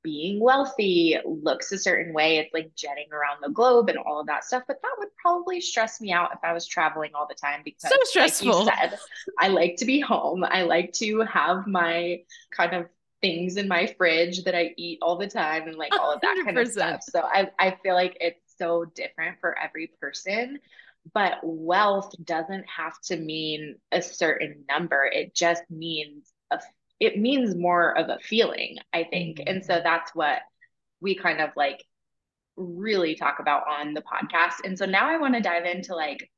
being 0.01 0.39
wealthy 0.39 1.17
looks 1.25 1.71
a 1.71 1.77
certain 1.77 2.13
way. 2.13 2.37
It's 2.37 2.53
like 2.53 2.73
jetting 2.75 3.11
around 3.11 3.37
the 3.41 3.49
globe 3.49 3.89
and 3.89 3.97
all 3.97 4.19
of 4.19 4.27
that 4.27 4.45
stuff. 4.45 4.63
But 4.67 4.81
that 4.81 4.95
would 4.97 5.09
probably 5.21 5.59
stress 5.59 5.99
me 5.99 6.11
out 6.11 6.31
if 6.33 6.39
I 6.43 6.53
was 6.53 6.65
traveling 6.65 7.11
all 7.15 7.27
the 7.27 7.35
time 7.35 7.61
because, 7.65 7.91
so 7.91 7.97
stressful. 8.03 8.65
Like 8.65 8.79
said, 8.79 8.99
I 9.37 9.49
like 9.49 9.75
to 9.77 9.85
be 9.85 9.99
home. 9.99 10.45
I 10.45 10.63
like 10.63 10.93
to 10.93 11.21
have 11.21 11.67
my 11.67 12.21
kind 12.51 12.73
of 12.73 12.87
things 13.21 13.57
in 13.57 13.67
my 13.67 13.87
fridge 13.97 14.43
that 14.43 14.55
I 14.55 14.73
eat 14.77 14.99
all 15.01 15.17
the 15.17 15.27
time 15.27 15.67
and 15.67 15.75
like 15.75 15.91
all 15.99 16.11
of 16.13 16.21
that 16.21 16.37
100%. 16.37 16.45
kind 16.45 16.59
of 16.59 16.67
stuff. 16.67 17.01
So 17.09 17.21
I, 17.21 17.49
I 17.59 17.77
feel 17.83 17.95
like 17.95 18.17
it's 18.19 18.41
so 18.57 18.85
different 18.95 19.39
for 19.39 19.57
every 19.57 19.91
person. 19.99 20.59
But 21.13 21.39
wealth 21.43 22.13
doesn't 22.23 22.65
have 22.67 22.99
to 23.05 23.17
mean 23.17 23.75
a 23.91 24.01
certain 24.01 24.63
number. 24.69 25.05
It 25.05 25.33
just 25.33 25.63
means 25.69 26.31
a 26.51 26.59
it 26.99 27.17
means 27.17 27.55
more 27.55 27.97
of 27.97 28.09
a 28.09 28.19
feeling, 28.21 28.77
I 28.93 29.05
think. 29.05 29.37
Mm-hmm. 29.37 29.49
And 29.49 29.65
so 29.65 29.79
that's 29.83 30.13
what 30.13 30.39
we 30.99 31.15
kind 31.15 31.39
of 31.39 31.51
like 31.55 31.83
really 32.57 33.15
talk 33.15 33.39
about 33.39 33.63
on 33.67 33.93
the 33.93 34.01
podcast. 34.01 34.65
And 34.65 34.77
so 34.77 34.85
now 34.85 35.09
I 35.09 35.17
want 35.17 35.33
to 35.35 35.41
dive 35.41 35.65
into 35.65 35.95
like 35.95 36.29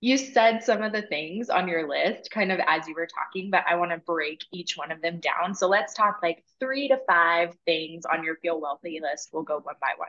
you 0.00 0.16
said 0.16 0.62
some 0.62 0.82
of 0.82 0.92
the 0.92 1.02
things 1.02 1.50
on 1.50 1.66
your 1.66 1.88
list 1.88 2.30
kind 2.30 2.52
of 2.52 2.60
as 2.66 2.86
you 2.86 2.94
were 2.94 3.08
talking, 3.08 3.50
but 3.50 3.64
I 3.68 3.74
want 3.74 3.90
to 3.90 3.98
break 3.98 4.44
each 4.52 4.76
one 4.76 4.92
of 4.92 5.02
them 5.02 5.18
down. 5.18 5.54
So 5.54 5.66
let's 5.66 5.92
talk 5.92 6.20
like 6.22 6.44
three 6.60 6.88
to 6.88 6.98
five 7.08 7.54
things 7.66 8.04
on 8.06 8.22
your 8.22 8.36
feel 8.36 8.60
wealthy 8.60 9.00
list. 9.02 9.30
We'll 9.32 9.42
go 9.42 9.58
one 9.58 9.74
by 9.80 9.92
one. 9.96 10.08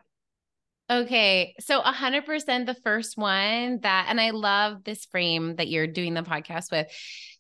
Okay. 0.92 1.56
So 1.60 1.82
100% 1.82 2.66
the 2.66 2.76
first 2.84 3.18
one 3.18 3.80
that, 3.82 4.08
and 4.10 4.22
I 4.22 4.32
love 4.32 4.84
this 4.84 5.06
frame 5.06 5.56
that 5.56 5.68
you're 5.68 5.88
doing 5.88 6.14
the 6.14 6.24
podcast 6.24 6.72
with, 6.72 6.88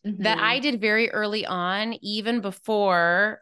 mm-hmm. 0.05 0.23
that 0.23 0.39
I 0.39 0.59
did 0.59 0.81
very 0.81 1.11
early 1.11 1.45
on, 1.45 1.95
even 2.01 2.41
before 2.41 3.41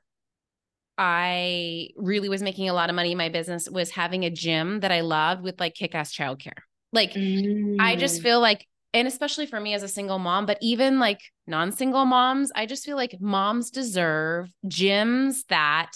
I 0.97 1.89
really 1.95 2.29
was 2.29 2.41
making 2.41 2.69
a 2.69 2.73
lot 2.73 2.89
of 2.89 2.95
money 2.95 3.11
in 3.11 3.17
my 3.17 3.29
business, 3.29 3.69
was 3.69 3.91
having 3.91 4.25
a 4.25 4.29
gym 4.29 4.79
that 4.81 4.91
I 4.91 5.01
loved 5.01 5.43
with 5.43 5.59
like 5.59 5.75
kick 5.75 5.93
ass 5.93 6.13
childcare. 6.13 6.59
Like, 6.93 7.13
mm. 7.13 7.77
I 7.79 7.95
just 7.97 8.19
mm. 8.19 8.23
feel 8.23 8.39
like, 8.39 8.65
and 8.93 9.07
especially 9.07 9.45
for 9.45 9.59
me 9.59 9.73
as 9.73 9.83
a 9.83 9.87
single 9.87 10.19
mom, 10.19 10.45
but 10.45 10.57
even 10.61 10.99
like 10.99 11.21
non 11.45 11.71
single 11.71 12.05
moms, 12.05 12.51
I 12.55 12.65
just 12.65 12.85
feel 12.85 12.97
like 12.97 13.19
moms 13.19 13.69
deserve 13.69 14.49
gyms 14.65 15.45
that 15.49 15.91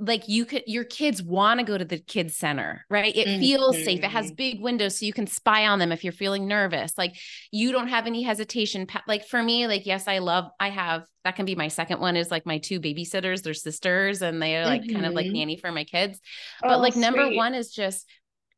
like 0.00 0.28
you 0.28 0.44
could 0.44 0.64
your 0.66 0.84
kids 0.84 1.22
want 1.22 1.60
to 1.60 1.66
go 1.66 1.78
to 1.78 1.84
the 1.84 1.98
kids 1.98 2.36
center 2.36 2.84
right 2.90 3.14
it 3.14 3.28
mm-hmm. 3.28 3.40
feels 3.40 3.76
safe 3.84 4.02
it 4.02 4.10
has 4.10 4.26
mm-hmm. 4.26 4.34
big 4.34 4.60
windows 4.60 4.98
so 4.98 5.06
you 5.06 5.12
can 5.12 5.26
spy 5.26 5.68
on 5.68 5.78
them 5.78 5.92
if 5.92 6.02
you're 6.02 6.12
feeling 6.12 6.48
nervous 6.48 6.98
like 6.98 7.14
you 7.52 7.70
don't 7.70 7.86
have 7.86 8.06
any 8.06 8.22
hesitation 8.22 8.88
like 9.06 9.24
for 9.24 9.40
me 9.40 9.68
like 9.68 9.86
yes 9.86 10.08
i 10.08 10.18
love 10.18 10.46
i 10.58 10.68
have 10.68 11.04
that 11.22 11.36
can 11.36 11.46
be 11.46 11.54
my 11.54 11.68
second 11.68 12.00
one 12.00 12.16
is 12.16 12.30
like 12.30 12.44
my 12.44 12.58
two 12.58 12.80
babysitters 12.80 13.42
they're 13.42 13.54
sisters 13.54 14.20
and 14.20 14.42
they're 14.42 14.66
like 14.66 14.82
mm-hmm. 14.82 14.94
kind 14.94 15.06
of 15.06 15.14
like 15.14 15.26
mm-hmm. 15.26 15.34
nanny 15.34 15.56
for 15.56 15.70
my 15.70 15.84
kids 15.84 16.20
but 16.60 16.78
oh, 16.78 16.80
like 16.80 16.96
number 16.96 17.30
one 17.30 17.54
is 17.54 17.70
just 17.70 18.08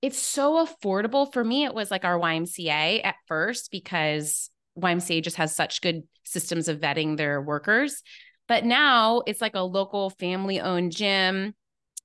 it's 0.03 0.19
so 0.19 0.65
affordable 0.65 1.33
for 1.33 1.43
me 1.43 1.65
it 1.65 1.75
was 1.75 1.91
like 1.91 2.05
our 2.05 2.19
ymca 2.19 3.01
at 3.05 3.17
first 3.27 3.71
because 3.71 4.51
ymca 4.79 5.23
just 5.23 5.37
has 5.37 5.55
such 5.55 5.81
good 5.81 6.03
systems 6.25 6.69
of 6.69 6.81
vetting 6.81 7.17
their 7.17 7.41
workers 7.41 8.03
but 8.49 8.65
now 8.65 9.23
it's 9.27 9.41
like 9.41 9.55
a 9.55 9.61
local 9.61 10.11
family 10.11 10.61
owned 10.61 10.93
gym. 10.93 11.55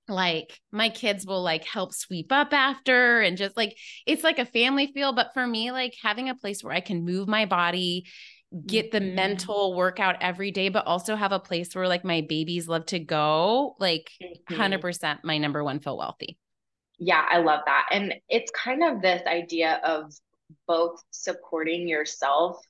Like 0.07 0.59
my 0.71 0.89
kids 0.89 1.25
will 1.25 1.43
like 1.43 1.63
help 1.63 1.93
sweep 1.93 2.31
up 2.31 2.53
after 2.53 3.21
and 3.21 3.37
just 3.37 3.55
like 3.55 3.77
it's 4.05 4.23
like 4.23 4.39
a 4.39 4.45
family 4.45 4.91
feel. 4.93 5.13
But 5.13 5.33
for 5.33 5.45
me, 5.45 5.71
like 5.71 5.93
having 6.01 6.29
a 6.29 6.35
place 6.35 6.63
where 6.63 6.73
I 6.73 6.81
can 6.81 7.05
move 7.05 7.27
my 7.27 7.45
body, 7.45 8.07
get 8.65 8.91
the 8.91 8.99
mm-hmm. 8.99 9.15
mental 9.15 9.75
workout 9.75 10.17
every 10.21 10.51
day, 10.51 10.69
but 10.69 10.87
also 10.87 11.15
have 11.15 11.31
a 11.31 11.39
place 11.39 11.73
where 11.75 11.87
like 11.87 12.03
my 12.03 12.25
babies 12.27 12.67
love 12.67 12.87
to 12.87 12.99
go, 12.99 13.75
like 13.79 14.09
mm-hmm. 14.21 14.61
100% 14.61 15.19
my 15.23 15.37
number 15.37 15.63
one 15.63 15.79
feel 15.79 15.97
wealthy. 15.97 16.37
Yeah, 17.03 17.25
I 17.27 17.39
love 17.39 17.61
that. 17.65 17.87
And 17.91 18.13
it's 18.29 18.51
kind 18.51 18.83
of 18.83 19.01
this 19.01 19.23
idea 19.25 19.81
of 19.83 20.13
both 20.67 21.03
supporting 21.09 21.87
yourself 21.87 22.63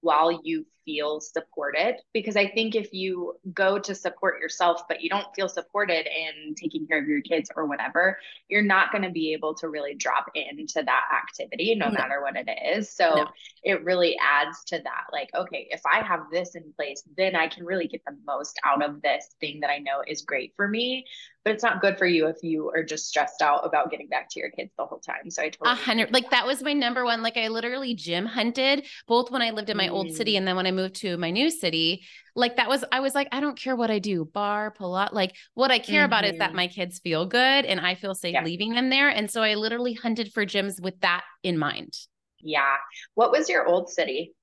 while 0.00 0.40
you 0.42 0.66
feel 0.88 1.20
supported 1.20 1.96
because 2.14 2.34
i 2.34 2.48
think 2.48 2.74
if 2.74 2.94
you 2.94 3.34
go 3.52 3.78
to 3.78 3.94
support 3.94 4.40
yourself 4.40 4.88
but 4.88 5.02
you 5.02 5.10
don't 5.10 5.26
feel 5.36 5.50
supported 5.50 6.06
in 6.06 6.54
taking 6.54 6.86
care 6.86 6.98
of 6.98 7.06
your 7.06 7.20
kids 7.20 7.50
or 7.56 7.66
whatever 7.66 8.18
you're 8.48 8.62
not 8.62 8.90
going 8.90 9.02
to 9.02 9.10
be 9.10 9.34
able 9.34 9.54
to 9.54 9.68
really 9.68 9.94
drop 9.94 10.24
into 10.34 10.82
that 10.82 11.04
activity 11.22 11.74
no, 11.74 11.88
no. 11.88 11.92
matter 11.92 12.22
what 12.22 12.36
it 12.36 12.48
is 12.74 12.90
so 12.90 13.10
no. 13.16 13.26
it 13.64 13.84
really 13.84 14.16
adds 14.18 14.64
to 14.64 14.78
that 14.78 15.04
like 15.12 15.28
okay 15.34 15.68
if 15.68 15.82
i 15.84 16.02
have 16.02 16.20
this 16.32 16.54
in 16.54 16.64
place 16.74 17.02
then 17.18 17.36
i 17.36 17.46
can 17.46 17.66
really 17.66 17.86
get 17.86 18.00
the 18.06 18.16
most 18.26 18.58
out 18.64 18.82
of 18.82 19.02
this 19.02 19.36
thing 19.42 19.60
that 19.60 19.68
i 19.68 19.76
know 19.76 20.02
is 20.06 20.22
great 20.22 20.54
for 20.56 20.66
me 20.66 21.04
but 21.48 21.54
it's 21.54 21.62
not 21.62 21.80
good 21.80 21.96
for 21.96 22.04
you 22.04 22.26
if 22.26 22.42
you 22.42 22.70
are 22.76 22.82
just 22.82 23.08
stressed 23.08 23.40
out 23.40 23.64
about 23.64 23.90
getting 23.90 24.06
back 24.08 24.28
to 24.28 24.38
your 24.38 24.50
kids 24.50 24.70
the 24.76 24.84
whole 24.84 24.98
time. 24.98 25.30
So 25.30 25.42
I 25.42 25.48
totally 25.48 25.72
a 25.72 25.74
hundred 25.74 26.12
like 26.12 26.30
that 26.30 26.46
was 26.46 26.62
my 26.62 26.74
number 26.74 27.06
one. 27.06 27.22
Like 27.22 27.38
I 27.38 27.48
literally 27.48 27.94
gym 27.94 28.26
hunted 28.26 28.84
both 29.06 29.30
when 29.30 29.40
I 29.40 29.50
lived 29.50 29.70
in 29.70 29.76
my 29.78 29.88
mm. 29.88 29.92
old 29.92 30.12
city 30.12 30.34
mm. 30.34 30.38
and 30.38 30.46
then 30.46 30.56
when 30.56 30.66
I 30.66 30.72
moved 30.78 30.96
to 30.96 31.16
my 31.16 31.30
new 31.30 31.50
city. 31.50 32.04
Like 32.34 32.56
that 32.56 32.68
was 32.68 32.84
I 32.92 33.00
was 33.00 33.14
like, 33.14 33.28
I 33.32 33.40
don't 33.40 33.58
care 33.58 33.76
what 33.76 33.90
I 33.90 33.98
do, 33.98 34.24
barre, 34.24 34.70
pull 34.70 34.92
Pilates. 34.92 35.12
Like 35.12 35.34
what 35.54 35.70
I 35.70 35.78
care 35.78 36.02
mm-hmm. 36.02 36.06
about 36.06 36.24
is 36.24 36.38
that 36.38 36.48
mm-hmm. 36.48 36.56
my 36.56 36.68
kids 36.68 37.00
feel 37.00 37.26
good 37.26 37.64
and 37.64 37.80
I 37.80 37.94
feel 37.94 38.14
safe 38.14 38.34
yeah. 38.34 38.44
leaving 38.44 38.74
them 38.74 38.90
there. 38.90 39.08
And 39.08 39.30
so 39.30 39.42
I 39.42 39.54
literally 39.54 39.94
hunted 39.94 40.32
for 40.32 40.46
gyms 40.46 40.80
with 40.80 40.98
that 41.00 41.24
in 41.42 41.58
mind. 41.58 41.94
Yeah. 42.40 42.76
What 43.14 43.32
was 43.32 43.48
your 43.48 43.66
old 43.66 43.90
city? 43.90 44.34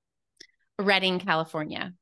Redding, 0.79 1.19
California. 1.19 1.93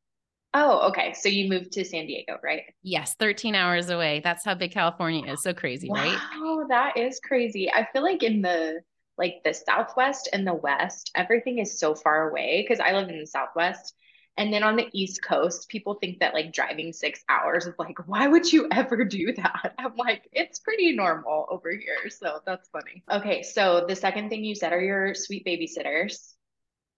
Oh, 0.56 0.88
okay. 0.90 1.14
So 1.14 1.30
you 1.30 1.50
moved 1.50 1.72
to 1.74 1.86
San 1.86 2.06
Diego, 2.06 2.38
right? 2.44 2.64
Yes, 2.84 3.16
13 3.16 3.56
hours 3.56 3.90
away. 3.90 4.22
That's 4.24 4.46
how 4.46 4.54
big 4.54 4.72
California 4.72 5.32
is. 5.32 5.42
So 5.42 5.54
crazy, 5.54 5.90
wow, 5.90 5.96
right? 5.96 6.20
Wow, 6.40 6.66
that 6.70 6.98
is 6.98 7.20
crazy. 7.20 7.72
I 7.72 7.88
feel 7.92 8.04
like 8.04 8.24
in 8.24 8.42
the 8.42 8.82
like 9.18 9.42
the 9.46 9.54
Southwest 9.54 10.30
and 10.34 10.46
the 10.46 10.54
West, 10.56 11.12
everything 11.16 11.60
is 11.60 11.80
so 11.80 11.94
far 11.94 12.30
away 12.30 12.64
because 12.64 12.80
I 12.80 12.94
live 12.94 13.10
in 13.10 13.20
the 13.20 13.28
Southwest. 13.28 13.96
And 14.38 14.52
then 14.52 14.64
on 14.64 14.76
the 14.76 14.90
East 14.94 15.22
Coast, 15.22 15.70
people 15.70 15.96
think 15.96 16.20
that 16.20 16.34
like 16.34 16.52
driving 16.52 16.92
six 16.92 17.24
hours 17.30 17.68
is 17.68 17.76
like, 17.78 18.08
why 18.08 18.28
would 18.28 18.52
you 18.52 18.68
ever 18.72 19.06
do 19.06 19.32
that? 19.34 19.76
I'm 19.80 19.96
like, 19.96 20.28
it's 20.32 20.60
pretty 20.60 20.92
normal 20.94 21.46
over 21.50 21.72
here. 21.72 22.10
So 22.10 22.40
that's 22.46 22.68
funny. 22.70 23.04
Okay. 23.12 23.44
So 23.44 23.86
the 23.88 23.96
second 23.96 24.30
thing 24.30 24.44
you 24.44 24.56
said 24.56 24.74
are 24.74 24.82
your 24.82 25.14
sweet 25.14 25.46
babysitters. 25.46 26.34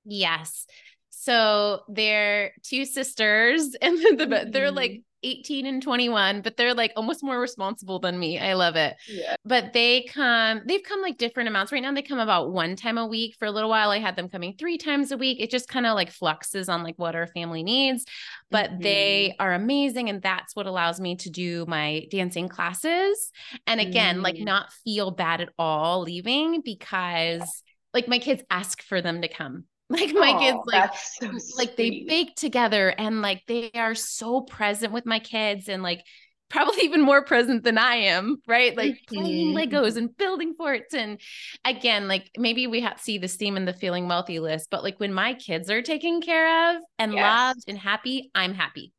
Yes. 0.06 0.66
So 1.10 1.82
they're 1.88 2.52
two 2.64 2.86
sisters, 2.86 3.76
and 3.82 3.98
the, 3.98 4.26
mm-hmm. 4.26 4.52
they're 4.52 4.72
like 4.72 5.02
18 5.26 5.66
and 5.66 5.82
21, 5.82 6.42
but 6.42 6.56
they're 6.56 6.76
like 6.76 6.94
almost 6.96 7.24
more 7.24 7.40
responsible 7.40 8.00
than 8.00 8.20
me. 8.20 8.40
I 8.40 8.54
love 8.54 8.76
it. 8.76 8.96
Yeah. 9.08 9.36
But 9.44 9.74
they 9.74 10.04
come, 10.04 10.62
they've 10.66 10.84
come 10.84 11.02
like 11.02 11.18
different 11.18 11.50
amounts. 11.50 11.72
Right 11.72 11.82
now, 11.82 11.92
they 11.92 12.04
come 12.04 12.20
about 12.20 12.52
one 12.52 12.76
time 12.76 12.98
a 12.98 13.08
week. 13.08 13.36
For 13.40 13.46
a 13.46 13.52
little 13.52 13.70
while, 13.70 13.90
I 13.90 13.98
had 13.98 14.16
them 14.16 14.30
coming 14.30 14.56
three 14.58 14.78
times 14.78 15.12
a 15.12 15.18
week. 15.18 15.40
It 15.42 15.50
just 15.50 15.68
kind 15.68 15.88
of 15.88 15.96
like 15.96 16.12
fluxes 16.12 16.70
on 16.70 16.84
like 16.84 16.96
what 16.98 17.16
our 17.16 17.28
family 17.28 17.64
needs, 17.64 18.06
but 18.52 18.70
mm-hmm. 18.70 18.82
they 18.82 19.36
are 19.40 19.54
amazing. 19.54 20.10
And 20.10 20.22
that's 20.22 20.56
what 20.56 20.68
allows 20.68 21.00
me 21.00 21.16
to 21.18 21.30
do 21.30 21.66
my 21.68 22.06
dancing 22.12 22.48
classes. 22.48 23.32
And 23.66 23.82
again, 23.82 24.16
mm-hmm. 24.16 24.24
like 24.24 24.38
not 24.38 24.72
feel 24.84 25.10
bad 25.10 25.42
at 25.42 25.50
all 25.58 26.02
leaving 26.02 26.62
because 26.62 27.64
like 27.94 28.08
my 28.08 28.20
kids 28.20 28.44
ask 28.52 28.84
for 28.84 29.02
them 29.02 29.22
to 29.22 29.28
come 29.28 29.66
Like 29.90 30.14
my 30.16 30.34
oh, 30.36 30.40
kids, 30.40 30.60
like 30.66 30.98
so 30.98 31.58
like 31.58 31.76
they 31.76 32.06
bake 32.08 32.36
together 32.36 32.90
and 32.90 33.22
like 33.22 33.44
they 33.48 33.70
are 33.76 33.94
so 33.94 34.42
present 34.42 34.92
with 34.92 35.06
my 35.06 35.20
kids 35.20 35.70
and 35.70 35.84
like 35.84 36.04
probably 36.50 36.80
even 36.84 37.02
more 37.02 37.24
present 37.24 37.64
than 37.64 37.78
I 37.78 37.96
am, 37.96 38.38
right? 38.48 38.76
Like 38.76 38.96
mm-hmm. 38.96 39.16
playing 39.16 39.56
Legos 39.56 39.98
and 39.98 40.16
building 40.18 40.56
forts. 40.56 40.94
And 40.94 41.20
again, 41.64 42.08
like 42.08 42.32
maybe 42.38 42.66
we 42.66 42.82
have 42.82 43.00
see 43.00 43.18
this 43.18 43.36
theme 43.36 43.58
in 43.58 43.66
the 43.66 43.74
feeling 43.74 44.08
wealthy 44.08 44.40
list, 44.40 44.70
but 44.72 44.84
like 44.84 45.00
when 45.00 45.14
my 45.14 45.34
kids 45.36 45.70
are 45.70 45.82
taken 45.82 46.22
care 46.22 46.76
of 46.76 46.82
and 46.98 47.14
yes. 47.14 47.24
loved 47.24 47.64
and 47.68 47.78
happy, 47.78 48.32
I'm 48.34 48.54
happy. 48.54 48.92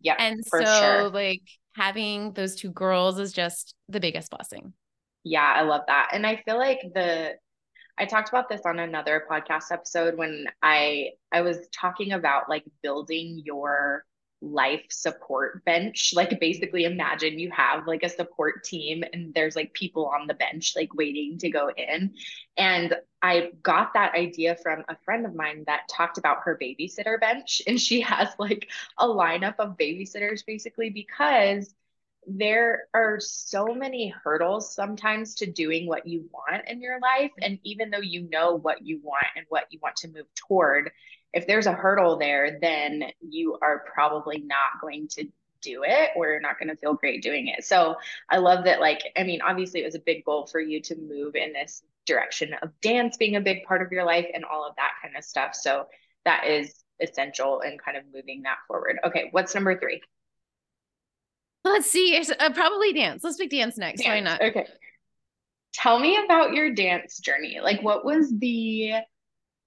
Yeah. 0.00 0.16
And 0.18 0.44
so 0.44 0.64
sure. 0.64 1.10
like 1.10 1.42
having 1.76 2.32
those 2.32 2.56
two 2.56 2.70
girls 2.70 3.18
is 3.18 3.32
just 3.32 3.74
the 3.88 4.00
biggest 4.00 4.30
blessing. 4.30 4.72
Yeah, 5.24 5.50
I 5.54 5.62
love 5.62 5.82
that. 5.86 6.10
And 6.12 6.26
I 6.26 6.42
feel 6.44 6.58
like 6.58 6.80
the 6.94 7.34
I 7.98 8.06
talked 8.06 8.28
about 8.28 8.48
this 8.48 8.62
on 8.64 8.78
another 8.78 9.24
podcast 9.30 9.70
episode 9.70 10.16
when 10.16 10.46
I 10.62 11.10
I 11.32 11.42
was 11.42 11.68
talking 11.68 12.12
about 12.12 12.48
like 12.48 12.64
building 12.82 13.40
your 13.44 14.04
life 14.40 14.84
support 14.90 15.64
bench. 15.64 16.12
Like 16.14 16.38
basically 16.38 16.84
imagine 16.84 17.38
you 17.38 17.50
have 17.52 17.86
like 17.86 18.02
a 18.02 18.08
support 18.08 18.64
team 18.64 19.04
and 19.12 19.32
there's 19.34 19.56
like 19.56 19.72
people 19.72 20.06
on 20.06 20.26
the 20.26 20.34
bench 20.34 20.74
like 20.76 20.94
waiting 20.94 21.38
to 21.38 21.50
go 21.50 21.70
in. 21.76 22.14
And 22.56 22.94
I 23.22 23.52
got 23.62 23.94
that 23.94 24.14
idea 24.14 24.56
from 24.56 24.84
a 24.88 24.96
friend 25.04 25.24
of 25.24 25.34
mine 25.34 25.64
that 25.66 25.88
talked 25.90 26.18
about 26.18 26.42
her 26.44 26.58
babysitter 26.60 27.18
bench 27.18 27.62
and 27.66 27.80
she 27.80 28.00
has 28.02 28.28
like 28.38 28.68
a 28.98 29.06
lineup 29.06 29.56
of 29.58 29.78
babysitters 29.78 30.44
basically 30.46 30.90
because 30.90 31.74
there 32.26 32.88
are 32.94 33.18
so 33.20 33.66
many 33.66 34.14
hurdles 34.22 34.74
sometimes 34.74 35.34
to 35.36 35.46
doing 35.50 35.86
what 35.86 36.06
you 36.06 36.28
want 36.32 36.68
in 36.68 36.80
your 36.80 36.98
life. 37.00 37.30
And 37.40 37.58
even 37.62 37.90
though 37.90 38.00
you 38.00 38.28
know 38.30 38.54
what 38.54 38.86
you 38.86 39.00
want 39.02 39.26
and 39.36 39.46
what 39.48 39.66
you 39.70 39.78
want 39.82 39.96
to 39.96 40.08
move 40.08 40.26
toward, 40.34 40.90
if 41.32 41.46
there's 41.46 41.66
a 41.66 41.72
hurdle 41.72 42.18
there, 42.18 42.58
then 42.60 43.04
you 43.20 43.58
are 43.60 43.84
probably 43.92 44.38
not 44.38 44.80
going 44.80 45.08
to 45.08 45.24
do 45.62 45.82
it 45.84 46.10
or 46.14 46.28
you're 46.28 46.40
not 46.40 46.58
going 46.58 46.68
to 46.68 46.76
feel 46.76 46.94
great 46.94 47.22
doing 47.22 47.48
it. 47.48 47.64
So 47.64 47.96
I 48.30 48.36
love 48.36 48.64
that, 48.64 48.80
like, 48.80 49.00
I 49.16 49.24
mean, 49.24 49.40
obviously 49.42 49.80
it 49.80 49.86
was 49.86 49.94
a 49.94 50.00
big 50.00 50.24
goal 50.24 50.46
for 50.46 50.60
you 50.60 50.80
to 50.82 50.96
move 50.96 51.34
in 51.34 51.52
this 51.52 51.82
direction 52.06 52.54
of 52.62 52.70
dance 52.80 53.16
being 53.16 53.36
a 53.36 53.40
big 53.40 53.64
part 53.64 53.82
of 53.82 53.90
your 53.90 54.04
life 54.04 54.26
and 54.32 54.44
all 54.44 54.66
of 54.68 54.76
that 54.76 54.92
kind 55.02 55.16
of 55.16 55.24
stuff. 55.24 55.54
So 55.54 55.86
that 56.24 56.46
is 56.46 56.84
essential 57.00 57.60
in 57.60 57.78
kind 57.78 57.96
of 57.96 58.04
moving 58.14 58.42
that 58.42 58.58
forward. 58.68 58.98
Okay, 59.04 59.28
what's 59.32 59.54
number 59.54 59.78
three? 59.78 60.00
Let's 61.64 61.90
see. 61.90 62.22
Uh, 62.38 62.52
probably 62.52 62.92
dance. 62.92 63.24
Let's 63.24 63.38
pick 63.38 63.50
dance 63.50 63.78
next. 63.78 64.02
Dance. 64.02 64.08
Why 64.08 64.20
not? 64.20 64.42
Okay. 64.42 64.66
Tell 65.72 65.98
me 65.98 66.18
about 66.24 66.52
your 66.52 66.72
dance 66.74 67.18
journey. 67.18 67.58
Like, 67.62 67.82
what 67.82 68.04
was 68.04 68.32
the, 68.38 68.92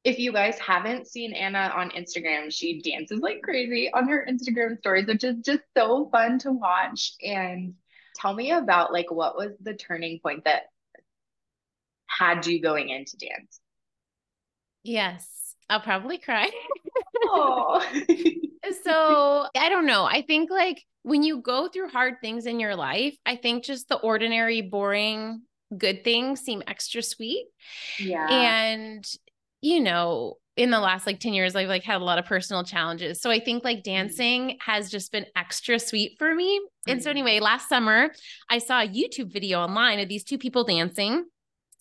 if 0.03 0.19
you 0.19 0.31
guys 0.31 0.57
haven't 0.59 1.07
seen 1.07 1.33
Anna 1.33 1.71
on 1.75 1.89
Instagram, 1.89 2.53
she 2.53 2.81
dances 2.81 3.19
like 3.19 3.41
crazy 3.41 3.91
on 3.91 4.07
her 4.07 4.25
Instagram 4.29 4.77
stories, 4.77 5.07
which 5.07 5.23
is 5.23 5.37
just 5.43 5.63
so 5.75 6.07
fun 6.11 6.39
to 6.39 6.51
watch. 6.51 7.13
And 7.21 7.73
tell 8.15 8.33
me 8.33 8.51
about, 8.51 8.93
like, 8.93 9.11
what 9.11 9.35
was 9.35 9.51
the 9.59 9.73
turning 9.73 10.19
point 10.19 10.45
that 10.45 10.63
had 12.05 12.45
you 12.45 12.61
going 12.61 12.89
into 12.89 13.17
dance? 13.17 13.59
Yes. 14.83 15.27
I'll 15.69 15.81
probably 15.81 16.17
cry. 16.17 16.49
Oh. 17.23 17.83
so 18.83 19.47
I 19.55 19.69
don't 19.69 19.85
know. 19.85 20.05
I 20.05 20.21
think 20.21 20.49
like 20.49 20.83
when 21.07 21.23
you 21.23 21.41
go 21.41 21.69
through 21.69 21.87
hard 21.87 22.15
things 22.19 22.45
in 22.45 22.59
your 22.59 22.75
life, 22.75 23.15
I 23.25 23.37
think 23.37 23.63
just 23.63 23.87
the 23.87 23.95
ordinary, 23.95 24.61
boring, 24.61 25.43
good 25.75 26.03
things 26.03 26.41
seem 26.41 26.61
extra 26.67 27.01
sweet. 27.01 27.45
Yeah. 27.97 28.27
And, 28.29 29.05
you 29.61 29.79
know, 29.79 30.35
in 30.57 30.69
the 30.69 30.81
last 30.81 31.07
like 31.07 31.21
10 31.21 31.33
years, 31.33 31.55
I've 31.55 31.69
like 31.69 31.83
had 31.83 32.01
a 32.01 32.03
lot 32.03 32.19
of 32.19 32.25
personal 32.25 32.65
challenges. 32.65 33.21
So 33.21 33.31
I 33.31 33.39
think 33.39 33.63
like 33.63 33.77
mm-hmm. 33.77 33.93
dancing 33.93 34.57
has 34.59 34.91
just 34.91 35.13
been 35.13 35.25
extra 35.33 35.79
sweet 35.79 36.17
for 36.19 36.35
me. 36.35 36.59
And 36.87 37.01
so 37.01 37.09
mm-hmm. 37.09 37.19
anyway, 37.19 37.39
last 37.39 37.69
summer 37.69 38.11
I 38.49 38.57
saw 38.57 38.81
a 38.81 38.87
YouTube 38.87 39.31
video 39.31 39.59
online 39.59 40.01
of 40.01 40.09
these 40.09 40.25
two 40.25 40.37
people 40.37 40.65
dancing. 40.65 41.23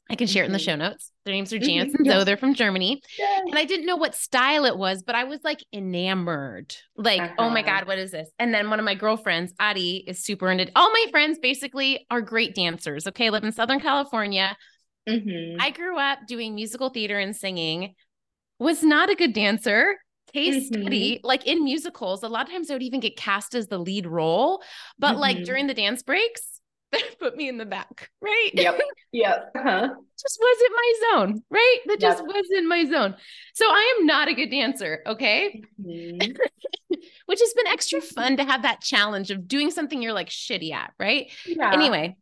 I 0.09 0.15
can 0.15 0.29
share 0.29 0.45
it 0.45 0.47
in 0.47 0.53
the 0.53 0.59
mm-hmm. 0.59 0.65
show 0.65 0.77
notes. 0.77 1.11
Their 1.25 1.35
names 1.35 1.53
are 1.53 1.59
mm-hmm. 1.59 1.97
and. 1.97 2.07
Zoe. 2.07 2.25
They're 2.25 2.37
from 2.37 2.55
Germany. 2.55 3.03
Yes. 3.19 3.43
And 3.47 3.59
I 3.59 3.65
didn't 3.65 3.87
know 3.87 3.97
what 3.97 4.15
style 4.15 4.65
it 4.65 4.79
was, 4.79 5.03
but 5.03 5.17
I 5.17 5.25
was 5.25 5.41
like 5.43 5.65
enamored. 5.73 6.77
Like, 6.97 7.21
uh-huh. 7.21 7.35
oh 7.39 7.51
my 7.51 7.61
uh-huh. 7.61 7.81
God, 7.81 7.89
what 7.89 7.99
is 7.99 8.13
this? 8.13 8.31
And 8.39 8.55
then 8.55 8.71
one 8.71 8.79
of 8.79 8.85
my 8.85 8.95
girlfriends, 8.95 9.53
Adi, 9.59 10.05
is 10.07 10.23
super 10.23 10.51
into 10.51 10.71
all 10.77 10.91
my 10.91 11.07
friends 11.11 11.39
basically 11.41 12.07
are 12.11 12.21
great 12.21 12.55
dancers. 12.55 13.07
Okay. 13.09 13.31
Live 13.31 13.45
in 13.45 13.53
Southern 13.53 13.81
California. 13.81 14.57
Mm-hmm. 15.09 15.61
I 15.61 15.71
grew 15.71 15.99
up 15.99 16.21
doing 16.27 16.55
musical 16.55 16.91
theater 16.91 17.19
and 17.19 17.35
singing, 17.35 17.95
was 18.59 18.83
not 18.83 19.11
a 19.11 19.15
good 19.15 19.33
dancer. 19.33 19.97
Case 20.33 20.71
mm-hmm. 20.71 20.83
study, 20.83 21.21
like 21.23 21.47
in 21.47 21.65
musicals, 21.65 22.23
a 22.23 22.29
lot 22.29 22.47
of 22.47 22.53
times 22.53 22.71
I 22.71 22.75
would 22.75 22.83
even 22.83 23.01
get 23.01 23.17
cast 23.17 23.55
as 23.55 23.69
the 23.69 23.79
lead 23.79 24.07
role. 24.07 24.63
But 24.99 25.17
like 25.17 25.37
mm-hmm. 25.37 25.45
during 25.45 25.67
the 25.67 25.75
dance 25.75 26.03
breaks, 26.03 26.56
put 27.19 27.37
me 27.37 27.49
in 27.49 27.59
the 27.59 27.67
back, 27.67 28.11
right? 28.21 28.51
Yep. 28.53 28.81
Yep. 29.13 29.53
Uh-huh. 29.57 29.89
just 30.21 30.39
wasn't 30.43 30.73
my 30.75 30.93
zone, 31.11 31.43
right? 31.49 31.79
That 31.87 32.01
just 32.01 32.19
yep. 32.19 32.27
wasn't 32.27 32.69
my 32.69 32.85
zone. 32.85 33.15
So 33.55 33.65
I 33.65 33.97
am 33.97 34.05
not 34.05 34.29
a 34.29 34.35
good 34.35 34.51
dancer, 34.51 35.01
okay? 35.07 35.63
Mm-hmm. 35.81 36.33
Which 37.25 37.41
has 37.41 37.55
been 37.55 37.67
extra 37.69 38.03
fun 38.03 38.37
to 38.37 38.45
have 38.45 38.63
that 38.63 38.83
challenge 38.83 39.31
of 39.31 39.49
doing 39.49 39.71
something 39.71 40.03
you're 40.03 40.13
like 40.13 40.29
shitty 40.29 40.71
at, 40.73 40.93
right? 40.99 41.31
Yeah. 41.47 41.73
Anyway, 41.73 42.17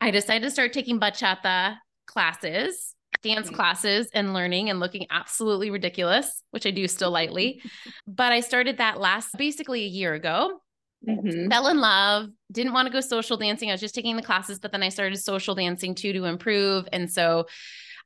I 0.00 0.10
decided 0.10 0.44
to 0.44 0.50
start 0.50 0.72
taking 0.72 0.98
bachata 0.98 1.76
classes, 2.06 2.94
dance 3.22 3.48
mm-hmm. 3.48 3.56
classes, 3.56 4.08
and 4.14 4.32
learning 4.32 4.70
and 4.70 4.80
looking 4.80 5.06
absolutely 5.10 5.70
ridiculous, 5.70 6.42
which 6.50 6.64
I 6.64 6.70
do 6.70 6.88
still 6.88 7.10
lightly. 7.10 7.60
but 8.06 8.32
I 8.32 8.40
started 8.40 8.78
that 8.78 9.00
last 9.00 9.36
basically 9.36 9.84
a 9.84 9.88
year 9.88 10.14
ago. 10.14 10.62
Mm-hmm. 11.08 11.48
Fell 11.50 11.68
in 11.68 11.78
love, 11.78 12.30
didn't 12.50 12.72
want 12.72 12.86
to 12.86 12.92
go 12.92 13.00
social 13.00 13.36
dancing. 13.36 13.70
I 13.70 13.74
was 13.74 13.80
just 13.80 13.94
taking 13.94 14.16
the 14.16 14.22
classes, 14.22 14.58
but 14.58 14.72
then 14.72 14.82
I 14.82 14.88
started 14.88 15.16
social 15.18 15.54
dancing 15.54 15.94
too 15.94 16.12
to 16.12 16.24
improve. 16.24 16.88
And 16.92 17.10
so 17.10 17.46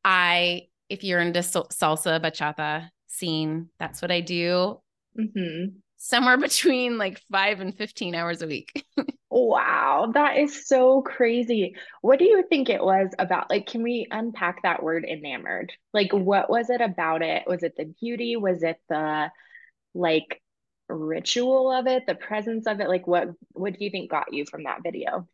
I, 0.04 0.66
if 0.88 1.04
you're 1.04 1.20
into 1.20 1.40
salsa, 1.40 2.20
bachata 2.20 2.88
scene, 3.06 3.68
that's 3.78 4.02
what 4.02 4.10
I 4.10 4.20
do. 4.20 4.80
Mm-hmm. 5.18 5.76
Somewhere 5.96 6.36
between 6.38 6.98
like 6.98 7.20
five 7.30 7.60
and 7.60 7.74
15 7.74 8.14
hours 8.14 8.42
a 8.42 8.46
week. 8.46 8.84
wow, 9.30 10.10
that 10.12 10.36
is 10.36 10.66
so 10.66 11.02
crazy. 11.02 11.76
What 12.02 12.18
do 12.18 12.26
you 12.26 12.44
think 12.48 12.68
it 12.68 12.82
was 12.82 13.10
about? 13.18 13.48
Like, 13.48 13.66
can 13.66 13.82
we 13.82 14.06
unpack 14.10 14.62
that 14.62 14.82
word 14.82 15.04
enamored? 15.04 15.72
Like, 15.94 16.12
what 16.12 16.50
was 16.50 16.68
it 16.68 16.80
about 16.80 17.22
it? 17.22 17.44
Was 17.46 17.62
it 17.62 17.76
the 17.76 17.92
beauty? 18.00 18.36
Was 18.36 18.62
it 18.62 18.78
the 18.88 19.30
like 19.94 20.40
ritual 20.92 21.72
of 21.72 21.86
it, 21.86 22.06
the 22.06 22.14
presence 22.14 22.66
of 22.66 22.80
it? 22.80 22.88
Like 22.88 23.06
what 23.06 23.28
what 23.52 23.78
do 23.78 23.84
you 23.84 23.90
think 23.90 24.10
got 24.10 24.32
you 24.32 24.44
from 24.44 24.64
that 24.64 24.82
video? 24.82 25.26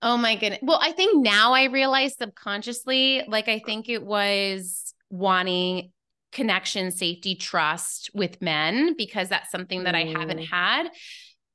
Oh 0.00 0.16
my 0.16 0.36
goodness. 0.36 0.60
Well, 0.62 0.78
I 0.80 0.92
think 0.92 1.24
now 1.24 1.54
I 1.54 1.64
realize 1.64 2.16
subconsciously, 2.16 3.24
like 3.26 3.48
I 3.48 3.58
think 3.58 3.88
it 3.88 4.02
was 4.02 4.94
wanting 5.10 5.90
connection, 6.30 6.90
safety, 6.90 7.34
trust 7.34 8.10
with 8.14 8.40
men 8.40 8.94
because 8.96 9.28
that's 9.28 9.50
something 9.50 9.84
that 9.84 9.94
mm. 9.94 10.16
I 10.16 10.18
haven't 10.18 10.40
mm. 10.40 10.48
had. 10.48 10.88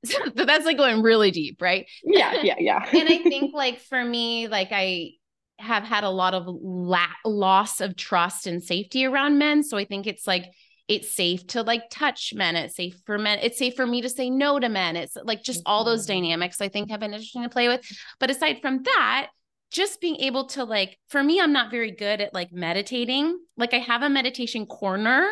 So 0.06 0.20
that's 0.36 0.66
like 0.66 0.76
going 0.76 1.02
really 1.02 1.32
deep, 1.32 1.62
right? 1.62 1.86
Yeah, 2.04 2.42
yeah, 2.42 2.56
yeah. 2.60 2.86
and 2.92 3.08
I 3.08 3.20
think 3.20 3.54
like 3.54 3.80
for 3.80 4.04
me, 4.04 4.50
like 4.50 4.68
I 4.74 5.12
have 5.60 5.84
had 5.84 6.04
a 6.04 6.10
lot 6.10 6.34
of 6.34 6.44
la- 6.46 7.08
loss 7.24 7.80
of 7.80 7.96
trust 7.96 8.46
and 8.46 8.62
safety 8.62 9.06
around 9.06 9.38
men. 9.38 9.64
So 9.64 9.78
I 9.78 9.86
think 9.86 10.06
it's 10.06 10.28
like 10.28 10.44
it's 10.88 11.14
safe 11.14 11.46
to 11.48 11.62
like 11.62 11.84
touch 11.90 12.34
men 12.36 12.56
it's 12.56 12.76
safe 12.76 12.96
for 13.06 13.18
men 13.18 13.40
it's 13.42 13.58
safe 13.58 13.76
for 13.76 13.88
me 13.88 14.02
to 14.02 14.10
say 14.10 14.30
no 14.30 14.60
to 14.60 14.70
men 14.70 14.96
it's 14.96 15.16
like 15.24 15.42
just 15.44 15.62
all 15.66 15.84
those 15.84 16.06
mm-hmm. 16.06 16.22
dynamics 16.22 16.62
i 16.62 16.68
think 16.68 16.90
have 16.90 17.00
been 17.00 17.14
interesting 17.14 17.44
to 17.44 17.50
play 17.50 17.68
with 17.68 17.82
but 18.20 18.30
aside 18.30 18.60
from 18.62 18.84
that 18.84 19.28
just 19.72 20.02
being 20.02 20.18
able 20.18 20.46
to 20.48 20.64
like 20.64 20.98
for 21.08 21.24
me 21.24 21.40
i'm 21.40 21.54
not 21.54 21.72
very 21.72 21.92
good 21.92 22.22
at 22.22 22.34
like 22.34 22.52
meditating 22.52 23.38
like 23.58 23.74
i 23.74 23.80
have 23.80 24.04
a 24.04 24.10
meditation 24.10 24.66
corner 24.66 25.30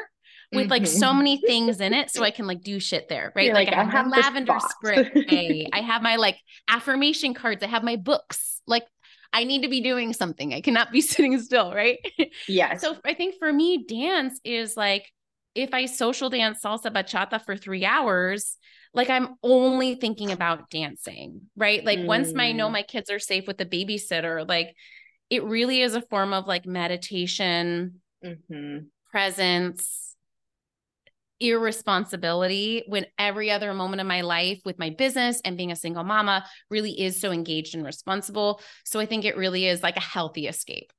with 0.53 0.69
like 0.69 0.83
mm-hmm. 0.83 0.99
so 0.99 1.13
many 1.13 1.37
things 1.37 1.79
in 1.79 1.93
it 1.93 2.11
so 2.11 2.23
I 2.23 2.31
can 2.31 2.45
like 2.45 2.61
do 2.61 2.79
shit 2.79 3.07
there, 3.07 3.31
right? 3.35 3.53
Like, 3.53 3.69
like, 3.69 3.77
I 3.77 3.83
have, 3.83 3.93
I 3.93 3.97
have 3.97 4.07
my 4.07 4.17
lavender 4.17 4.57
spray. 4.59 5.69
I 5.71 5.79
have 5.79 6.01
my 6.01 6.17
like 6.17 6.37
affirmation 6.67 7.33
cards. 7.33 7.63
I 7.63 7.67
have 7.67 7.83
my 7.83 7.95
books. 7.95 8.61
Like 8.67 8.83
I 9.33 9.45
need 9.45 9.63
to 9.63 9.69
be 9.69 9.81
doing 9.81 10.13
something. 10.13 10.53
I 10.53 10.61
cannot 10.61 10.91
be 10.91 11.01
sitting 11.01 11.39
still, 11.39 11.73
right? 11.73 11.99
Yes. 12.47 12.81
So 12.81 12.97
I 13.05 13.13
think 13.13 13.35
for 13.39 13.51
me, 13.51 13.85
dance 13.87 14.39
is 14.43 14.75
like 14.75 15.09
if 15.55 15.73
I 15.73 15.85
social 15.85 16.29
dance 16.29 16.59
salsa 16.63 16.91
bachata 16.91 17.43
for 17.43 17.55
three 17.55 17.85
hours, 17.85 18.57
like 18.93 19.09
I'm 19.09 19.35
only 19.43 19.95
thinking 19.95 20.31
about 20.31 20.69
dancing, 20.69 21.41
right? 21.55 21.83
Like 21.83 21.99
mm. 21.99 22.05
once 22.05 22.33
I 22.37 22.51
know 22.51 22.67
mm. 22.67 22.73
my 22.73 22.83
kids 22.83 23.09
are 23.09 23.19
safe 23.19 23.47
with 23.47 23.57
the 23.57 23.65
babysitter, 23.65 24.47
like 24.47 24.75
it 25.29 25.43
really 25.43 25.81
is 25.81 25.95
a 25.95 26.01
form 26.01 26.33
of 26.33 26.47
like 26.47 26.65
meditation, 26.65 28.01
mm-hmm. 28.23 28.79
presence, 29.11 30.15
irresponsibility 31.39 32.83
when 32.87 33.05
every 33.17 33.49
other 33.49 33.73
moment 33.73 33.99
of 33.99 34.07
my 34.07 34.21
life 34.21 34.61
with 34.63 34.77
my 34.77 34.91
business 34.91 35.41
and 35.43 35.57
being 35.57 35.71
a 35.71 35.75
single 35.75 36.03
mama 36.03 36.45
really 36.69 36.91
is 37.01 37.19
so 37.19 37.31
engaged 37.31 37.75
and 37.75 37.83
responsible. 37.83 38.61
So 38.85 38.99
I 38.99 39.05
think 39.05 39.25
it 39.25 39.37
really 39.37 39.65
is 39.65 39.81
like 39.81 39.97
a 39.97 40.01
healthy 40.01 40.47
escape. 40.47 40.91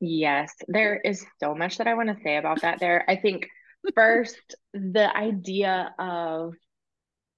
Yes, 0.00 0.52
there 0.66 0.96
is 0.96 1.24
so 1.40 1.54
much 1.54 1.78
that 1.78 1.86
I 1.86 1.94
want 1.94 2.08
to 2.08 2.22
say 2.24 2.36
about 2.36 2.62
that 2.62 2.80
there. 2.80 3.04
I 3.08 3.16
think 3.16 3.48
First, 3.94 4.56
the 4.72 5.14
idea 5.16 5.94
of 5.98 6.54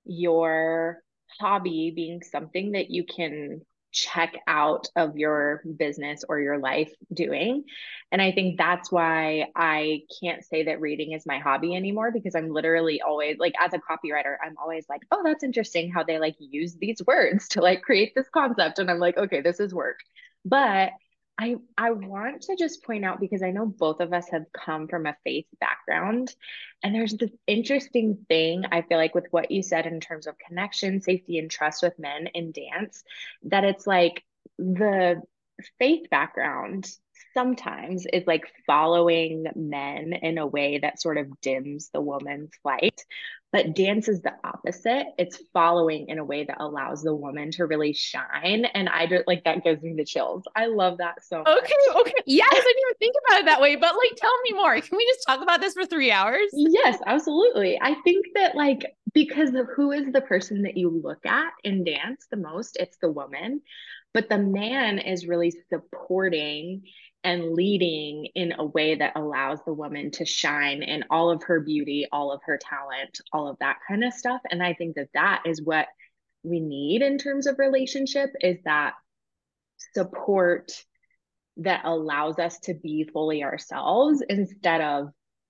your 0.04 1.02
hobby 1.40 1.92
being 1.94 2.22
something 2.22 2.72
that 2.72 2.90
you 2.90 3.04
can 3.04 3.62
check 3.92 4.36
out 4.46 4.88
of 4.96 5.16
your 5.16 5.62
business 5.78 6.24
or 6.28 6.40
your 6.40 6.58
life 6.58 6.92
doing. 7.12 7.64
And 8.12 8.22
I 8.22 8.32
think 8.32 8.58
that's 8.58 8.92
why 8.92 9.46
I 9.56 10.02
can't 10.22 10.44
say 10.44 10.64
that 10.64 10.80
reading 10.80 11.12
is 11.12 11.26
my 11.26 11.38
hobby 11.38 11.74
anymore 11.74 12.12
because 12.12 12.34
I'm 12.34 12.50
literally 12.50 13.02
always 13.02 13.38
like 13.38 13.54
as 13.60 13.72
a 13.74 13.78
copywriter, 13.78 14.36
I'm 14.44 14.56
always 14.58 14.86
like, 14.88 15.02
"Oh, 15.12 15.22
that's 15.24 15.44
interesting 15.44 15.92
how 15.92 16.04
they 16.04 16.18
like 16.18 16.36
use 16.38 16.76
these 16.76 17.02
words 17.06 17.48
to 17.50 17.62
like 17.62 17.82
create 17.82 18.12
this 18.14 18.28
concept." 18.30 18.78
And 18.78 18.90
I'm 18.90 18.98
like, 18.98 19.16
"Okay, 19.18 19.40
this 19.40 19.60
is 19.60 19.74
work." 19.74 19.98
But 20.44 20.92
I 21.38 21.56
I 21.76 21.90
want 21.90 22.42
to 22.42 22.56
just 22.56 22.82
point 22.82 23.04
out 23.04 23.20
because 23.20 23.42
I 23.42 23.50
know 23.50 23.66
both 23.66 24.00
of 24.00 24.12
us 24.12 24.28
have 24.30 24.46
come 24.52 24.88
from 24.88 25.06
a 25.06 25.16
faith 25.24 25.46
background 25.60 26.34
and 26.82 26.94
there's 26.94 27.14
this 27.14 27.30
interesting 27.46 28.24
thing 28.28 28.64
I 28.70 28.82
feel 28.82 28.96
like 28.98 29.14
with 29.14 29.26
what 29.30 29.50
you 29.50 29.62
said 29.62 29.86
in 29.86 30.00
terms 30.00 30.26
of 30.26 30.38
connection, 30.38 31.00
safety 31.00 31.38
and 31.38 31.50
trust 31.50 31.82
with 31.82 31.98
men 31.98 32.28
in 32.28 32.52
dance 32.52 33.04
that 33.44 33.64
it's 33.64 33.86
like 33.86 34.24
the 34.58 35.20
faith 35.78 36.08
background 36.10 36.88
sometimes 37.36 38.06
is 38.12 38.26
like 38.26 38.44
following 38.66 39.44
men 39.54 40.14
in 40.14 40.38
a 40.38 40.46
way 40.46 40.78
that 40.78 41.00
sort 41.00 41.18
of 41.18 41.40
dims 41.40 41.90
the 41.92 42.00
woman's 42.00 42.50
light 42.64 43.04
but 43.56 43.74
dance 43.74 44.06
is 44.08 44.20
the 44.20 44.34
opposite. 44.44 45.06
It's 45.16 45.40
following 45.54 46.08
in 46.08 46.18
a 46.18 46.24
way 46.24 46.44
that 46.44 46.58
allows 46.60 47.02
the 47.02 47.14
woman 47.14 47.50
to 47.52 47.64
really 47.64 47.94
shine. 47.94 48.66
And 48.66 48.86
I 48.86 49.06
just 49.06 49.26
like 49.26 49.44
that 49.44 49.64
gives 49.64 49.82
me 49.82 49.94
the 49.96 50.04
chills. 50.04 50.44
I 50.54 50.66
love 50.66 50.98
that 50.98 51.24
so 51.24 51.38
much. 51.38 51.64
Okay. 51.64 52.00
Okay. 52.00 52.14
Yes. 52.26 52.48
I 52.50 52.54
didn't 52.54 52.82
even 52.82 52.94
think 52.98 53.14
about 53.26 53.40
it 53.40 53.46
that 53.46 53.60
way, 53.62 53.76
but 53.76 53.94
like 53.94 54.16
tell 54.16 54.36
me 54.42 54.52
more. 54.52 54.78
Can 54.80 54.98
we 54.98 55.06
just 55.06 55.26
talk 55.26 55.42
about 55.42 55.62
this 55.62 55.72
for 55.72 55.86
three 55.86 56.10
hours? 56.10 56.50
Yes, 56.52 56.98
absolutely. 57.06 57.78
I 57.80 57.94
think 58.04 58.26
that 58.34 58.56
like 58.56 58.84
because 59.14 59.54
of 59.54 59.68
who 59.74 59.92
is 59.92 60.12
the 60.12 60.20
person 60.20 60.62
that 60.62 60.76
you 60.76 60.90
look 61.02 61.24
at 61.24 61.52
in 61.64 61.84
dance 61.84 62.26
the 62.30 62.36
most, 62.36 62.76
it's 62.78 62.98
the 63.00 63.10
woman. 63.10 63.62
But 64.12 64.28
the 64.28 64.38
man 64.38 64.98
is 64.98 65.26
really 65.26 65.54
supporting 65.70 66.82
and 67.26 67.54
leading 67.54 68.28
in 68.36 68.54
a 68.56 68.64
way 68.64 68.94
that 68.94 69.16
allows 69.16 69.58
the 69.64 69.74
woman 69.74 70.12
to 70.12 70.24
shine 70.24 70.84
in 70.84 71.02
all 71.10 71.28
of 71.28 71.42
her 71.42 71.58
beauty, 71.58 72.06
all 72.12 72.30
of 72.30 72.40
her 72.44 72.56
talent, 72.56 73.20
all 73.32 73.48
of 73.48 73.58
that 73.58 73.78
kind 73.88 74.04
of 74.04 74.12
stuff. 74.12 74.40
And 74.48 74.62
I 74.62 74.74
think 74.74 74.94
that 74.94 75.08
that 75.12 75.42
is 75.44 75.60
what 75.60 75.88
we 76.44 76.60
need 76.60 77.02
in 77.02 77.18
terms 77.18 77.48
of 77.48 77.58
relationship 77.58 78.30
is 78.40 78.58
that 78.64 78.94
support 79.92 80.70
that 81.56 81.80
allows 81.84 82.38
us 82.38 82.60
to 82.60 82.74
be 82.74 83.10
fully 83.12 83.42
ourselves 83.42 84.22
instead 84.28 84.80
of 84.80 85.08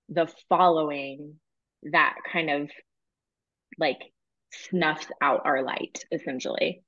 the 0.09 0.27
following 0.49 1.35
that 1.83 2.15
kind 2.33 2.49
of 2.49 2.71
like 3.77 3.99
snuffs 4.51 5.05
out 5.21 5.41
our 5.45 5.61
light 5.61 6.05
essentially 6.11 6.81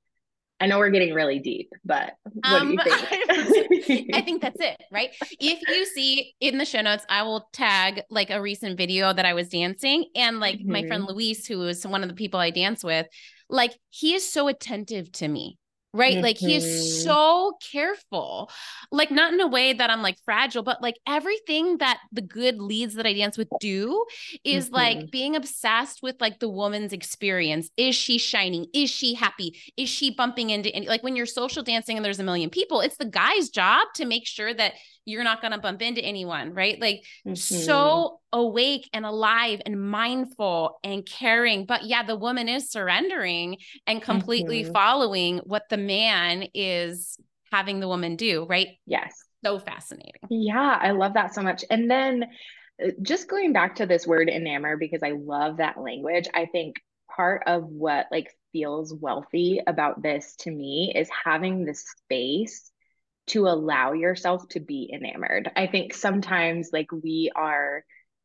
I 0.60 0.66
know 0.66 0.78
we're 0.78 0.90
getting 0.90 1.14
really 1.14 1.38
deep, 1.38 1.72
but 1.84 2.14
what 2.24 2.60
um, 2.60 2.68
do 2.68 2.72
you 2.72 2.78
um, 2.78 3.46
think? 3.82 4.10
I 4.14 4.20
think 4.20 4.42
that's 4.42 4.60
it, 4.60 4.76
right? 4.92 5.10
If 5.40 5.60
you 5.68 5.86
see 5.86 6.34
in 6.40 6.58
the 6.58 6.66
show 6.66 6.82
notes, 6.82 7.04
I 7.08 7.22
will 7.22 7.48
tag 7.52 8.02
like 8.10 8.30
a 8.30 8.42
recent 8.42 8.76
video 8.76 9.12
that 9.12 9.24
I 9.24 9.32
was 9.32 9.48
dancing 9.48 10.04
and 10.14 10.38
like 10.38 10.58
mm-hmm. 10.58 10.72
my 10.72 10.86
friend 10.86 11.04
mm-hmm. 11.04 11.12
Luis, 11.12 11.46
who 11.46 11.62
is 11.66 11.86
one 11.86 12.02
of 12.02 12.08
the 12.08 12.14
people 12.14 12.38
I 12.38 12.50
dance 12.50 12.84
with, 12.84 13.06
like 13.48 13.72
he 13.88 14.14
is 14.14 14.30
so 14.30 14.48
attentive 14.48 15.10
to 15.12 15.28
me 15.28 15.58
right? 15.92 16.14
Mm-hmm. 16.14 16.22
Like 16.22 16.38
he 16.38 16.54
is 16.54 16.64
mm-hmm. 16.64 17.04
so 17.04 17.52
careful, 17.72 18.50
like 18.92 19.10
not 19.10 19.32
in 19.32 19.40
a 19.40 19.46
way 19.46 19.72
that 19.72 19.90
I'm 19.90 20.02
like 20.02 20.16
fragile, 20.24 20.62
but 20.62 20.82
like 20.82 20.96
everything 21.06 21.78
that 21.78 21.98
the 22.12 22.22
good 22.22 22.58
leads 22.58 22.94
that 22.94 23.06
I 23.06 23.12
dance 23.12 23.36
with 23.36 23.48
do 23.60 24.04
is 24.44 24.66
mm-hmm. 24.66 24.74
like 24.74 25.10
being 25.10 25.36
obsessed 25.36 26.02
with 26.02 26.20
like 26.20 26.38
the 26.38 26.48
woman's 26.48 26.92
experience. 26.92 27.70
Is 27.76 27.94
she 27.94 28.18
shining? 28.18 28.66
Is 28.72 28.90
she 28.90 29.14
happy? 29.14 29.58
Is 29.76 29.88
she 29.88 30.12
bumping 30.12 30.50
into 30.50 30.70
any 30.70 30.86
like 30.86 31.02
when 31.02 31.16
you're 31.16 31.26
social 31.26 31.62
dancing 31.62 31.96
and 31.96 32.04
there's 32.04 32.20
a 32.20 32.24
million 32.24 32.50
people, 32.50 32.80
it's 32.80 32.96
the 32.96 33.04
guy's 33.04 33.48
job 33.48 33.88
to 33.96 34.04
make 34.04 34.26
sure 34.26 34.54
that 34.54 34.74
you're 35.10 35.24
not 35.24 35.40
going 35.40 35.52
to 35.52 35.58
bump 35.58 35.82
into 35.82 36.00
anyone, 36.02 36.54
right? 36.54 36.80
Like 36.80 37.04
mm-hmm. 37.26 37.34
so 37.34 38.20
awake 38.32 38.88
and 38.92 39.04
alive 39.04 39.60
and 39.66 39.90
mindful 39.90 40.78
and 40.84 41.04
caring. 41.04 41.66
But 41.66 41.84
yeah, 41.84 42.02
the 42.04 42.16
woman 42.16 42.48
is 42.48 42.70
surrendering 42.70 43.58
and 43.86 44.00
completely 44.00 44.62
mm-hmm. 44.62 44.72
following 44.72 45.38
what 45.38 45.64
the 45.68 45.76
man 45.76 46.48
is 46.54 47.18
having 47.50 47.80
the 47.80 47.88
woman 47.88 48.16
do, 48.16 48.46
right? 48.48 48.68
Yes. 48.86 49.24
So 49.44 49.58
fascinating. 49.58 50.20
Yeah, 50.28 50.78
I 50.80 50.92
love 50.92 51.14
that 51.14 51.34
so 51.34 51.42
much. 51.42 51.64
And 51.70 51.90
then 51.90 52.26
uh, 52.82 52.90
just 53.02 53.28
going 53.28 53.52
back 53.52 53.76
to 53.76 53.86
this 53.86 54.06
word 54.06 54.28
enamor, 54.28 54.78
because 54.78 55.02
I 55.02 55.12
love 55.12 55.56
that 55.56 55.80
language, 55.80 56.28
I 56.32 56.46
think 56.46 56.76
part 57.14 57.42
of 57.46 57.64
what 57.64 58.06
like 58.10 58.30
feels 58.52 58.94
wealthy 58.94 59.60
about 59.66 60.02
this 60.02 60.36
to 60.40 60.50
me 60.50 60.92
is 60.94 61.08
having 61.24 61.64
the 61.64 61.74
space 61.74 62.69
to 63.30 63.46
allow 63.46 63.92
yourself 63.92 64.48
to 64.50 64.60
be 64.60 64.90
enamored. 64.92 65.50
I 65.56 65.66
think 65.66 65.94
sometimes 65.94 66.70
like 66.72 66.90
we 66.92 67.30
are 67.34 67.84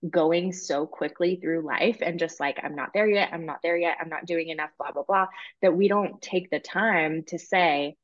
going 0.10 0.54
so 0.54 0.86
quickly 0.86 1.39
through 1.41 1.65
life 1.65 1.98
and 2.02 2.20
just 2.20 2.39
like, 2.39 2.60
I'm 2.63 2.76
not 2.76 2.89
there 2.94 3.08
yet, 3.08 3.30
I'm 3.32 3.46
not 3.46 3.60
there 3.63 3.78
yet, 3.78 3.98
I'm 4.00 4.10
not 4.10 4.26
doing 4.26 4.50
enough, 4.50 4.70
blah, 4.78 4.91
blah, 4.91 5.04
blah, 5.04 5.28
that 5.62 5.76
we 5.76 5.88
don't 5.88 6.22
take 6.22 6.50
the 6.50 6.60
time 6.60 7.24
to 7.28 7.39
say, 7.39 7.96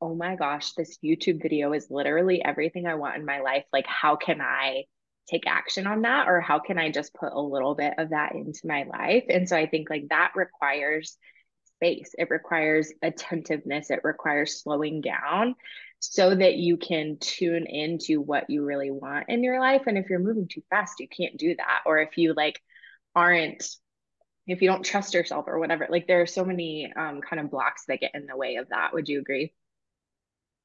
oh 0.00 0.14
my 0.14 0.36
gosh, 0.36 0.72
this 0.72 0.98
YouTube 1.04 1.42
video 1.42 1.72
is 1.72 1.90
literally 1.90 2.44
everything 2.44 2.86
I 2.86 2.94
want 2.94 3.16
in 3.16 3.24
my 3.24 3.40
life. 3.40 3.64
Like, 3.72 3.86
how 3.86 4.16
can 4.16 4.40
I 4.40 4.84
take 5.28 5.46
action 5.46 5.86
on 5.86 6.02
that? 6.02 6.28
Or 6.28 6.40
how 6.40 6.58
can 6.58 6.78
I 6.78 6.90
just 6.90 7.14
put 7.14 7.32
a 7.32 7.40
little 7.40 7.74
bit 7.74 7.94
of 7.98 8.10
that 8.10 8.34
into 8.34 8.66
my 8.66 8.84
life? 8.84 9.24
And 9.28 9.48
so 9.48 9.56
I 9.56 9.66
think 9.66 9.88
like 9.90 10.08
that 10.10 10.32
requires 10.34 11.16
space, 11.76 12.14
it 12.18 12.30
requires 12.30 12.92
attentiveness, 13.02 13.90
it 13.90 14.00
requires 14.04 14.62
slowing 14.62 15.00
down 15.00 15.54
so 16.12 16.34
that 16.34 16.56
you 16.56 16.76
can 16.76 17.16
tune 17.18 17.66
into 17.66 18.20
what 18.20 18.50
you 18.50 18.64
really 18.64 18.90
want 18.90 19.26
in 19.28 19.42
your 19.42 19.60
life. 19.60 19.82
And 19.86 19.96
if 19.96 20.10
you're 20.10 20.18
moving 20.18 20.48
too 20.48 20.62
fast, 20.70 21.00
you 21.00 21.08
can't 21.08 21.36
do 21.36 21.54
that. 21.56 21.80
Or 21.86 21.98
if 21.98 22.18
you 22.18 22.34
like 22.34 22.60
aren't, 23.14 23.68
if 24.46 24.60
you 24.60 24.68
don't 24.68 24.84
trust 24.84 25.14
yourself 25.14 25.46
or 25.48 25.58
whatever, 25.58 25.86
like 25.88 26.06
there 26.06 26.20
are 26.20 26.26
so 26.26 26.44
many 26.44 26.92
um, 26.96 27.20
kind 27.20 27.40
of 27.40 27.50
blocks 27.50 27.84
that 27.88 28.00
get 28.00 28.14
in 28.14 28.26
the 28.26 28.36
way 28.36 28.56
of 28.56 28.68
that. 28.68 28.92
Would 28.92 29.08
you 29.08 29.20
agree? 29.20 29.52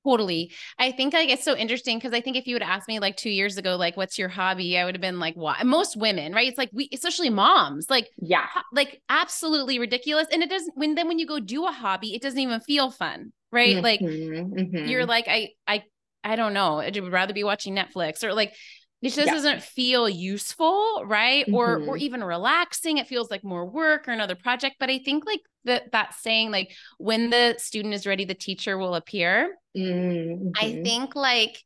Totally. 0.05 0.53
I 0.77 0.93
think 0.93 1.13
like 1.13 1.29
it's 1.29 1.43
so 1.43 1.55
interesting 1.55 1.97
because 1.97 2.13
I 2.13 2.21
think 2.21 2.37
if 2.37 2.47
you 2.47 2.55
would 2.55 2.63
ask 2.63 2.87
me 2.87 2.99
like 2.99 3.17
two 3.17 3.29
years 3.29 3.57
ago, 3.57 3.75
like, 3.75 3.97
what's 3.97 4.17
your 4.17 4.29
hobby? 4.29 4.77
I 4.77 4.85
would 4.85 4.95
have 4.95 5.01
been 5.01 5.19
like, 5.19 5.35
what? 5.35 5.63
Most 5.65 5.97
women, 5.97 6.33
right? 6.33 6.47
It's 6.47 6.57
like 6.57 6.69
we, 6.71 6.89
especially 6.93 7.29
moms, 7.29 7.89
like, 7.89 8.09
yeah, 8.17 8.47
like 8.71 9.01
absolutely 9.09 9.77
ridiculous. 9.77 10.27
And 10.31 10.41
it 10.41 10.49
doesn't, 10.49 10.77
when 10.77 10.95
then 10.95 11.09
when 11.09 11.19
you 11.19 11.27
go 11.27 11.39
do 11.39 11.65
a 11.67 11.71
hobby, 11.71 12.15
it 12.15 12.21
doesn't 12.21 12.39
even 12.39 12.61
feel 12.61 12.91
fun, 12.91 13.33
right? 13.51 13.75
Mm-hmm, 13.75 13.83
like, 13.83 13.99
mm-hmm. 13.99 14.87
you're 14.87 15.05
like, 15.05 15.27
I, 15.27 15.49
I, 15.67 15.83
I 16.23 16.35
don't 16.35 16.53
know. 16.53 16.79
I 16.79 16.91
would 16.93 17.11
rather 17.11 17.33
be 17.33 17.43
watching 17.43 17.75
Netflix 17.75 18.23
or 18.23 18.33
like, 18.33 18.53
it 19.01 19.13
just 19.13 19.27
yeah. 19.27 19.33
doesn't 19.33 19.63
feel 19.63 20.09
useful 20.09 21.03
right 21.05 21.45
mm-hmm. 21.45 21.55
or 21.55 21.75
or 21.75 21.79
mm-hmm. 21.79 21.97
even 21.97 22.23
relaxing 22.23 22.97
it 22.97 23.07
feels 23.07 23.31
like 23.31 23.43
more 23.43 23.65
work 23.65 24.07
or 24.07 24.11
another 24.11 24.35
project 24.35 24.75
but 24.79 24.89
i 24.89 24.99
think 24.99 25.25
like 25.25 25.39
that 25.65 25.91
that 25.91 26.13
saying 26.15 26.51
like 26.51 26.71
when 26.97 27.29
the 27.29 27.55
student 27.57 27.93
is 27.93 28.05
ready 28.05 28.25
the 28.25 28.33
teacher 28.33 28.77
will 28.77 28.95
appear 28.95 29.55
mm-hmm. 29.77 30.49
i 30.55 30.81
think 30.83 31.15
like 31.15 31.63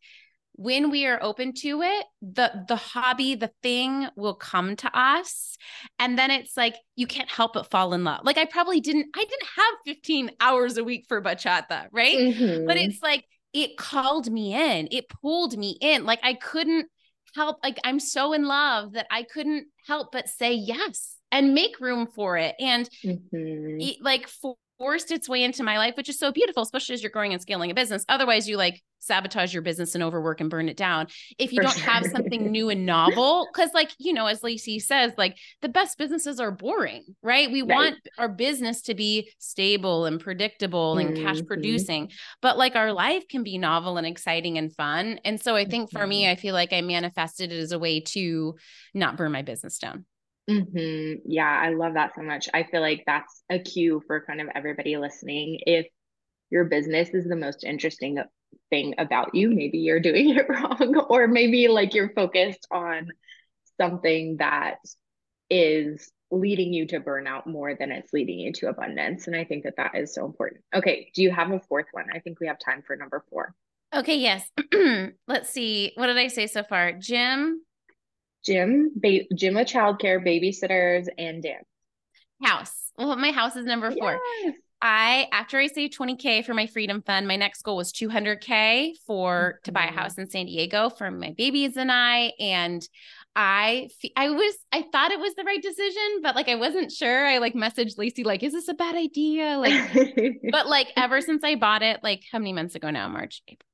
when 0.53 0.91
we 0.91 1.05
are 1.05 1.21
open 1.21 1.53
to 1.53 1.81
it 1.81 2.05
the 2.21 2.65
the 2.67 2.75
hobby 2.75 3.35
the 3.35 3.51
thing 3.61 4.07
will 4.15 4.35
come 4.35 4.75
to 4.75 4.97
us. 4.97 5.57
And 5.99 6.17
then 6.17 6.31
it's 6.31 6.55
like 6.55 6.75
you 6.95 7.07
can't 7.07 7.29
help 7.29 7.53
but 7.53 7.69
fall 7.69 7.93
in 7.93 8.03
love. 8.03 8.21
Like 8.23 8.37
i 8.37 8.45
probably 8.45 8.79
didn't 8.79 9.07
i 9.15 9.19
didn't 9.19 9.49
have 9.57 9.73
15 9.85 10.31
hours 10.39 10.77
a 10.77 10.83
week 10.83 11.05
for 11.07 11.21
bachata 11.21 11.87
right? 11.91 12.17
Mm-hmm. 12.17 12.65
but 12.67 12.77
it's 12.77 13.01
like 13.01 13.25
it 13.53 13.77
called 13.77 14.31
me 14.31 14.53
in 14.53 14.87
it 14.91 15.05
pulled 15.21 15.57
me 15.57 15.77
in. 15.81 16.05
Like 16.05 16.19
i 16.23 16.33
couldn't 16.33 16.87
help 17.35 17.57
like 17.63 17.79
i'm 17.83 17.99
so 17.99 18.33
in 18.33 18.45
love 18.45 18.93
that 18.93 19.07
i 19.09 19.23
couldn't 19.23 19.65
help 19.87 20.11
but 20.11 20.29
say 20.29 20.53
yes 20.53 21.17
and 21.33 21.55
make 21.55 21.79
room 21.81 22.07
for 22.15 22.37
it. 22.37 22.55
And 22.59 22.87
mm-hmm. 23.03 24.03
like 24.03 24.27
for 24.27 24.55
forced 24.83 25.11
its 25.11 25.29
way 25.29 25.43
into 25.43 25.63
my 25.63 25.77
life, 25.77 25.95
which 25.95 26.09
is 26.09 26.19
so 26.19 26.29
beautiful, 26.29 26.61
especially 26.61 26.93
as 26.93 27.01
you're 27.01 27.09
growing 27.09 27.31
and 27.31 27.41
scaling 27.41 27.71
a 27.71 27.73
business. 27.73 28.03
Otherwise, 28.09 28.49
you 28.49 28.57
like 28.57 28.83
sabotage 28.99 29.53
your 29.53 29.61
business 29.61 29.95
and 29.95 30.03
overwork 30.03 30.41
and 30.41 30.49
burn 30.49 30.67
it 30.67 30.75
down. 30.75 31.07
If 31.37 31.53
you 31.53 31.59
For 31.59 31.63
don't 31.63 31.77
sure. 31.77 31.89
have 31.89 32.05
something 32.07 32.51
new 32.51 32.69
and 32.69 32.85
novel, 32.85 33.47
because 33.53 33.69
like, 33.73 33.91
you 33.97 34.11
know, 34.11 34.25
as 34.25 34.43
Lacey 34.43 34.79
says, 34.79 35.13
like 35.17 35.37
the 35.61 35.69
best 35.69 35.97
businesses 35.97 36.37
are 36.41 36.51
boring, 36.51 37.05
right? 37.21 37.49
We 37.49 37.61
right. 37.61 37.69
want 37.69 37.95
our 38.17 38.27
business 38.27 38.81
to 38.83 38.93
be 38.93 39.31
stable 39.39 40.03
and 40.03 40.19
predictable 40.19 40.97
and 40.97 41.15
mm-hmm. 41.15 41.27
cash 41.27 41.39
producing, 41.45 42.11
but 42.41 42.57
like 42.57 42.75
our 42.75 42.91
life 42.91 43.25
can 43.29 43.43
be 43.43 43.57
novel 43.57 43.95
and 43.95 44.05
exciting 44.05 44.57
and 44.57 44.75
fun. 44.75 45.21
And 45.23 45.41
so 45.41 45.55
I 45.55 45.63
think 45.63 45.91
for 45.91 46.05
me, 46.05 46.23
mm-hmm. 46.23 46.31
I 46.31 46.35
feel 46.35 46.53
like 46.53 46.73
I 46.73 46.81
manifested 46.81 47.53
it 47.53 47.59
as 47.59 47.71
a 47.71 47.79
way 47.79 48.01
to 48.01 48.55
not 48.93 49.15
burn 49.15 49.31
my 49.31 49.43
business 49.43 49.77
down. 49.77 50.03
Mm-hmm. 50.49 51.21
Yeah, 51.25 51.49
I 51.49 51.69
love 51.69 51.93
that 51.93 52.13
so 52.15 52.21
much. 52.21 52.49
I 52.53 52.63
feel 52.63 52.81
like 52.81 53.03
that's 53.05 53.43
a 53.49 53.59
cue 53.59 54.01
for 54.07 54.25
kind 54.25 54.41
of 54.41 54.49
everybody 54.53 54.97
listening. 54.97 55.59
If 55.65 55.87
your 56.49 56.65
business 56.65 57.09
is 57.13 57.25
the 57.25 57.35
most 57.35 57.63
interesting 57.63 58.19
thing 58.69 58.95
about 58.97 59.35
you, 59.35 59.49
maybe 59.49 59.79
you're 59.79 59.99
doing 60.01 60.29
it 60.29 60.47
wrong, 60.49 60.95
or 61.09 61.27
maybe 61.27 61.67
like 61.67 61.93
you're 61.93 62.13
focused 62.13 62.67
on 62.71 63.09
something 63.79 64.37
that 64.37 64.75
is 65.49 66.11
leading 66.31 66.73
you 66.73 66.87
to 66.87 66.99
burnout 66.99 67.45
more 67.45 67.75
than 67.75 67.91
it's 67.91 68.11
leading 68.11 68.39
you 68.39 68.51
to 68.53 68.67
abundance. 68.67 69.27
And 69.27 69.35
I 69.35 69.43
think 69.43 69.63
that 69.63 69.77
that 69.77 69.95
is 69.95 70.13
so 70.13 70.25
important. 70.25 70.61
Okay, 70.75 71.11
do 71.13 71.21
you 71.21 71.31
have 71.31 71.51
a 71.51 71.59
fourth 71.59 71.85
one? 71.91 72.07
I 72.13 72.19
think 72.19 72.39
we 72.39 72.47
have 72.47 72.57
time 72.59 72.81
for 72.85 72.95
number 72.95 73.23
four. 73.29 73.53
Okay, 73.93 74.17
yes. 74.17 74.49
Let's 75.27 75.51
see. 75.51 75.91
What 75.95 76.07
did 76.07 76.17
I 76.17 76.27
say 76.27 76.47
so 76.47 76.63
far? 76.63 76.93
Gym, 76.93 77.61
gym, 78.45 78.91
ba- 78.95 79.25
gym 79.35 79.55
with 79.55 79.67
childcare, 79.67 80.25
babysitters, 80.25 81.07
and 81.17 81.43
dance. 81.43 81.65
House. 82.41 82.91
Well, 82.97 83.15
my 83.15 83.31
house 83.31 83.55
is 83.55 83.65
number 83.65 83.91
four. 83.91 84.19
Yes. 84.43 84.55
I 84.85 85.29
after 85.31 85.57
I 85.57 85.67
saved 85.67 85.97
20k 85.97 86.43
for 86.43 86.53
my 86.53 86.67
freedom 86.67 87.01
fund, 87.01 87.25
my 87.25 87.37
next 87.37 87.61
goal 87.61 87.77
was 87.77 87.93
200k 87.93 88.91
for 89.07 89.53
mm-hmm. 89.53 89.63
to 89.63 89.71
buy 89.71 89.85
a 89.85 89.87
mm-hmm. 89.87 89.97
house 89.97 90.17
in 90.17 90.29
San 90.29 90.45
Diego 90.45 90.89
for 90.89 91.09
my 91.09 91.33
babies 91.37 91.77
and 91.77 91.89
I 91.89 92.33
and 92.37 92.85
I 93.35 93.89
I 94.15 94.29
was 94.29 94.55
I 94.73 94.83
thought 94.91 95.11
it 95.11 95.19
was 95.19 95.33
the 95.35 95.45
right 95.45 95.61
decision, 95.61 96.21
but 96.21 96.35
like 96.35 96.49
I 96.49 96.55
wasn't 96.55 96.91
sure. 96.91 97.25
I 97.25 97.37
like 97.37 97.53
messaged 97.53 97.97
Lacey 97.97 98.23
like, 98.23 98.43
"Is 98.43 98.53
this 98.53 98.67
a 98.67 98.73
bad 98.73 98.95
idea?" 98.95 99.57
Like, 99.57 99.93
but 100.51 100.67
like 100.67 100.89
ever 100.95 101.21
since 101.21 101.43
I 101.43 101.55
bought 101.55 101.81
it, 101.81 102.03
like 102.03 102.23
how 102.31 102.37
many 102.37 102.53
months 102.53 102.75
ago 102.75 102.91
now? 102.91 103.07
March, 103.07 103.41
April, 103.47 103.67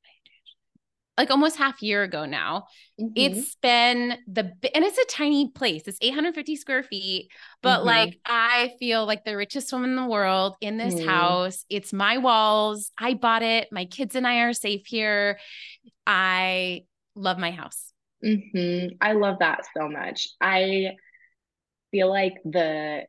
like 1.19 1.31
almost 1.31 1.57
half 1.57 1.81
year 1.81 2.01
ago 2.03 2.25
now. 2.25 2.63
Mm-hmm. 2.99 3.11
It's 3.13 3.55
been 3.55 4.17
the 4.25 4.53
and 4.73 4.85
it's 4.85 4.97
a 4.97 5.05
tiny 5.05 5.51
place. 5.51 5.83
It's 5.85 5.97
850 6.01 6.55
square 6.55 6.81
feet, 6.81 7.29
but 7.61 7.79
mm-hmm. 7.79 7.87
like 7.87 8.19
I 8.25 8.71
feel 8.79 9.05
like 9.05 9.25
the 9.25 9.35
richest 9.35 9.71
woman 9.73 9.89
in 9.89 9.95
the 9.97 10.07
world 10.07 10.55
in 10.61 10.77
this 10.77 10.95
mm. 10.95 11.05
house. 11.05 11.65
It's 11.69 11.91
my 11.91 12.19
walls. 12.19 12.93
I 12.97 13.15
bought 13.15 13.43
it. 13.43 13.67
My 13.69 13.83
kids 13.83 14.15
and 14.15 14.25
I 14.25 14.43
are 14.43 14.53
safe 14.53 14.85
here. 14.85 15.39
I 16.07 16.85
love 17.15 17.37
my 17.37 17.51
house. 17.51 17.91
Mm-hmm. 18.23 18.95
I 19.01 19.11
love 19.11 19.39
that 19.39 19.65
so 19.77 19.89
much. 19.89 20.29
I 20.39 20.91
feel 21.91 22.09
like 22.09 22.35
the 22.45 23.03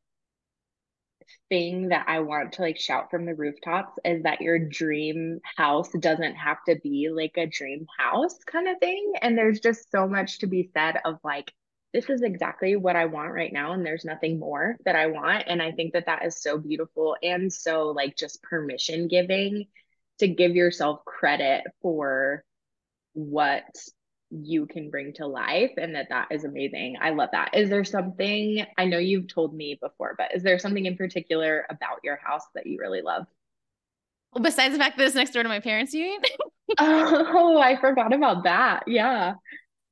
thing 1.49 1.89
that 1.89 2.07
I 2.09 2.21
want 2.21 2.53
to 2.55 2.63
like 2.63 2.79
shout 2.79 3.11
from 3.11 3.27
the 3.27 3.35
rooftops 3.35 3.99
is 4.05 4.23
that 4.23 4.41
your 4.41 4.59
dream 4.59 5.41
house 5.57 5.91
doesn't 5.91 6.35
have 6.35 6.59
to 6.69 6.77
be 6.83 7.11
like 7.11 7.37
a 7.37 7.47
dream 7.47 7.87
house 7.99 8.39
kind 8.47 8.69
of 8.69 8.79
thing. 8.79 9.15
And 9.21 9.37
there's 9.37 9.61
just 9.61 9.91
so 9.91 10.09
much 10.09 10.39
to 10.41 10.47
be 10.47 10.71
said 10.73 10.99
of 11.05 11.19
like, 11.25 11.53
this 11.93 12.09
is 12.09 12.23
exactly 12.23 12.77
what 12.77 12.95
I 12.95 13.07
want 13.07 13.33
right 13.33 13.53
now. 13.53 13.73
And 13.73 13.85
there's 13.85 14.05
nothing 14.05 14.39
more 14.39 14.77
that 14.85 14.95
I 14.95 15.07
want. 15.07 15.45
And 15.49 15.61
I 15.61 15.73
think 15.73 15.93
that 15.95 16.07
that 16.07 16.25
is 16.25 16.41
so 16.41 16.57
beautiful 16.57 17.17
and 17.23 17.53
so 17.53 17.89
like 17.89 18.17
just 18.17 18.43
permission 18.43 19.09
giving 19.09 19.67
to 20.21 20.29
give 20.29 20.55
yourself 20.55 21.05
credit 21.05 21.65
for 21.83 22.45
what 23.15 23.65
you 24.31 24.67
can 24.67 24.91
bring 24.91 25.13
to 25.15 25.27
life 25.27 25.73
and 25.77 25.95
that 25.95 26.09
that 26.11 26.29
is 26.31 26.45
amazing. 26.45 26.97
I 27.01 27.11
love 27.11 27.31
that. 27.33 27.51
Is 27.55 27.69
there 27.69 27.85
something 27.85 28.65
I 28.79 28.85
know 28.85 28.99
you've 28.99 29.29
told 29.29 29.55
me 29.55 29.79
before, 29.81 30.15
but 30.17 30.35
is 30.35 30.43
there 30.43 30.59
something 30.59 30.87
in 30.87 30.97
particular 30.97 31.67
about 31.69 31.99
your 32.05 32.17
house 32.25 32.45
that 32.55 32.67
you 32.67 32.79
really 32.81 33.03
love? 33.03 33.27
Well, 34.33 34.43
besides 34.43 34.73
the 34.73 34.79
fact 34.79 34.97
that 34.97 35.07
it's 35.07 35.17
next 35.17 35.33
door 35.33 35.43
to 35.43 35.49
my 35.49 35.61
parents, 35.61 35.93
you 35.93 36.05
mean? 36.05 36.21
oh, 36.79 37.61
I 37.61 37.81
forgot 37.81 38.13
about 38.13 38.45
that. 38.45 38.85
Yeah. 38.87 39.35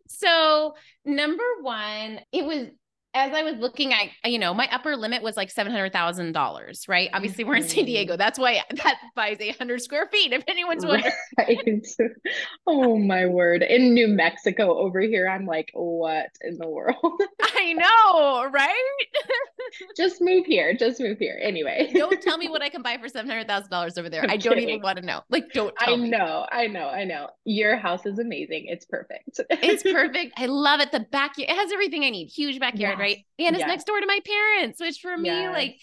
So, 0.07 0.75
number 1.05 1.45
one, 1.61 2.21
it 2.33 2.45
was 2.45 2.69
as 3.15 3.33
I 3.33 3.43
was 3.43 3.57
looking 3.57 3.93
at, 3.93 4.09
you 4.25 4.39
know, 4.39 4.53
my 4.53 4.69
upper 4.71 4.95
limit 4.97 5.23
was 5.23 5.37
like 5.37 5.53
$700,000, 5.53 6.89
right? 6.89 7.11
Obviously, 7.13 7.45
we're 7.45 7.57
in 7.57 7.63
San 7.63 7.85
Diego. 7.85 8.13
Mm-hmm. 8.13 8.19
That's 8.19 8.39
why 8.39 8.63
that 8.83 8.99
buys 9.17 9.39
800 9.41 9.83
square 9.83 10.09
feet, 10.13 10.33
if 10.33 10.45
anyone's 10.47 10.85
wondering. 10.85 11.13
Right. 11.39 11.87
oh, 12.67 12.99
my 12.99 13.27
word. 13.27 13.63
In 13.63 13.95
New 13.95 14.09
Mexico 14.09 14.77
over 14.79 15.01
here, 15.01 15.29
I'm 15.29 15.47
like, 15.47 15.71
what 15.73 16.29
in 16.43 16.59
the 16.59 16.69
world? 16.69 17.23
I 17.41 17.73
know, 17.73 18.51
right? 18.51 18.93
just 19.97 20.21
move 20.21 20.47
here. 20.47 20.75
Just 20.75 21.01
move 21.01 21.19
here. 21.19 21.39
Anyway. 21.43 21.91
don't 21.95 22.21
tell 22.23 22.39
me 22.39 22.49
what 22.51 22.63
I 22.63 22.69
can 22.69 22.83
buy 22.83 22.97
for 22.99 23.09
$700,000 23.09 23.99
over 23.99 24.09
there. 24.09 24.23
I'm 24.23 24.31
I 24.31 24.37
do 24.37 24.51
not 24.51 24.59
even 24.59 24.81
want 24.83 24.99
to 24.99 25.05
know. 25.05 25.23
Like, 25.31 25.53
don't 25.53 25.75
I 25.79 25.97
me. 25.97 26.11
know. 26.11 26.47
I 26.51 26.67
know. 26.67 26.89
I 26.89 27.05
know. 27.05 27.29
Your 27.45 27.77
house 27.77 28.07
is 28.07 28.19
amazing. 28.19 28.67
It's 28.69 28.85
perfect. 28.85 29.41
it's 29.51 29.83
perfect. 29.93 30.35
I 30.37 30.47
love 30.47 30.81
it. 30.81 30.93
The 30.93 31.01
backyard, 31.01 31.51
it 31.51 31.57
has 31.57 31.73
everything 31.73 32.05
I 32.05 32.11
need. 32.11 32.29
Huge 32.29 32.59
backyard, 32.61 32.99
yeah. 32.99 33.05
right? 33.05 33.19
And 33.39 33.55
it's 33.55 33.61
yes. 33.61 33.69
next 33.69 33.85
door 33.85 34.01
to 34.01 34.07
my 34.07 34.21
parents, 34.25 34.81
which 34.81 34.99
for 35.01 35.17
me, 35.17 35.29
yes. 35.29 35.53
like, 35.53 35.77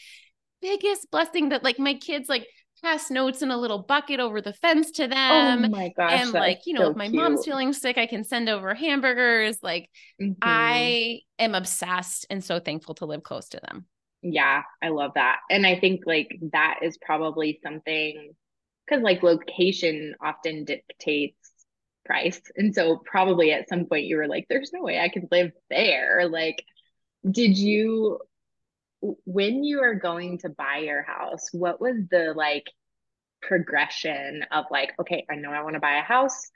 biggest 0.62 1.12
blessing 1.12 1.50
that 1.50 1.64
like 1.64 1.78
my 1.78 1.94
kids 1.94 2.28
like 2.28 2.48
pass 2.86 3.10
notes 3.10 3.42
in 3.42 3.52
a 3.52 3.58
little 3.58 3.80
bucket 3.80 4.20
over 4.20 4.42
the 4.42 4.54
fence 4.54 4.92
to 4.92 5.08
them. 5.08 5.66
Oh 5.66 5.70
my 5.70 5.92
gosh. 5.96 6.22
And 6.22 6.32
like, 6.32 6.62
you 6.66 6.74
know, 6.74 6.82
so 6.82 6.92
if 6.92 6.98
my 6.98 7.10
cute. 7.10 7.16
mom's 7.16 7.46
feeling 7.46 7.74
sick, 7.74 7.98
I 7.98 8.06
can 8.06 8.24
send 8.24 8.48
over 8.48 8.74
hamburgers. 8.74 9.58
Like 9.64 9.90
mm-hmm. 10.22 10.34
I 10.42 11.22
am 11.40 11.56
obsessed 11.56 12.28
and 12.30 12.44
so 12.44 12.60
thankful 12.60 12.96
to 12.96 13.06
live 13.06 13.24
close 13.24 13.50
to 13.50 13.60
them. 13.60 13.86
Yeah, 14.22 14.64
I 14.82 14.90
love 14.90 15.12
that. 15.16 15.40
And 15.50 15.66
I 15.66 15.80
think 15.80 16.02
like 16.06 16.38
that 16.52 16.80
is 16.84 16.98
probably 16.98 17.60
something 17.64 18.32
because 18.86 19.04
like 19.04 19.24
location 19.24 20.16
often 20.22 20.66
dictates 20.66 21.52
price. 22.06 22.42
And 22.56 22.74
so 22.74 23.02
probably 23.04 23.52
at 23.52 23.68
some 23.68 23.86
point 23.86 24.06
you 24.06 24.18
were 24.18 24.28
like, 24.28 24.46
there's 24.50 24.72
no 24.72 24.84
way 24.84 25.00
I 25.00 25.10
could 25.10 25.28
live 25.32 25.52
there. 25.70 26.28
Like, 26.30 26.64
did 27.30 27.58
you 27.58 28.20
when 29.02 29.64
you 29.64 29.82
are 29.82 29.96
going 29.96 30.40
to 30.40 30.50
buy 30.50 30.78
your 30.78 31.04
house, 31.04 31.50
what 31.52 31.80
was 31.80 31.96
the 32.10 32.34
like 32.36 32.66
progression 33.42 34.44
of 34.52 34.66
like, 34.72 34.94
okay, 35.00 35.26
I 35.30 35.36
know 35.36 35.52
I 35.52 35.64
want 35.64 35.76
to 35.76 35.80
buy 35.80 35.98
a 35.98 36.02
house. 36.02 36.50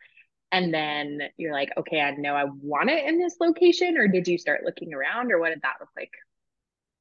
And 0.52 0.74
then 0.74 1.22
you're 1.38 1.54
like, 1.54 1.70
okay, 1.78 2.02
I 2.02 2.12
know 2.12 2.34
I 2.34 2.46
want 2.46 2.90
it 2.90 3.06
in 3.06 3.20
this 3.20 3.36
location. 3.40 3.98
Or 3.98 4.08
did 4.08 4.28
you 4.28 4.38
start 4.38 4.64
looking 4.66 4.94
around 4.94 5.32
or 5.32 5.40
what 5.40 5.50
did 5.50 5.62
that 5.62 5.76
look 5.80 5.90
like? 5.96 6.12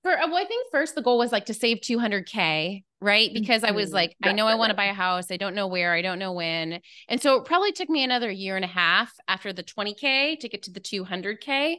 For 0.08 0.16
well, 0.16 0.36
I 0.36 0.44
think 0.46 0.70
first 0.72 0.94
the 0.94 1.02
goal 1.02 1.18
was 1.18 1.32
like 1.32 1.46
to 1.46 1.54
save 1.54 1.78
200k 1.78 2.82
right? 3.00 3.32
Because 3.32 3.62
mm-hmm. 3.62 3.72
I 3.72 3.76
was 3.76 3.92
like, 3.92 4.16
I 4.22 4.32
know 4.32 4.46
I 4.46 4.56
want 4.56 4.70
to 4.70 4.76
buy 4.76 4.86
a 4.86 4.94
house. 4.94 5.30
I 5.30 5.36
don't 5.36 5.54
know 5.54 5.68
where, 5.68 5.94
I 5.94 6.02
don't 6.02 6.18
know 6.18 6.32
when. 6.32 6.80
And 7.08 7.22
so 7.22 7.36
it 7.36 7.44
probably 7.44 7.70
took 7.70 7.88
me 7.88 8.02
another 8.02 8.28
year 8.28 8.56
and 8.56 8.64
a 8.64 8.68
half 8.68 9.12
after 9.28 9.52
the 9.52 9.62
20K 9.62 10.38
to 10.40 10.48
get 10.48 10.64
to 10.64 10.72
the 10.72 10.80
200K 10.80 11.76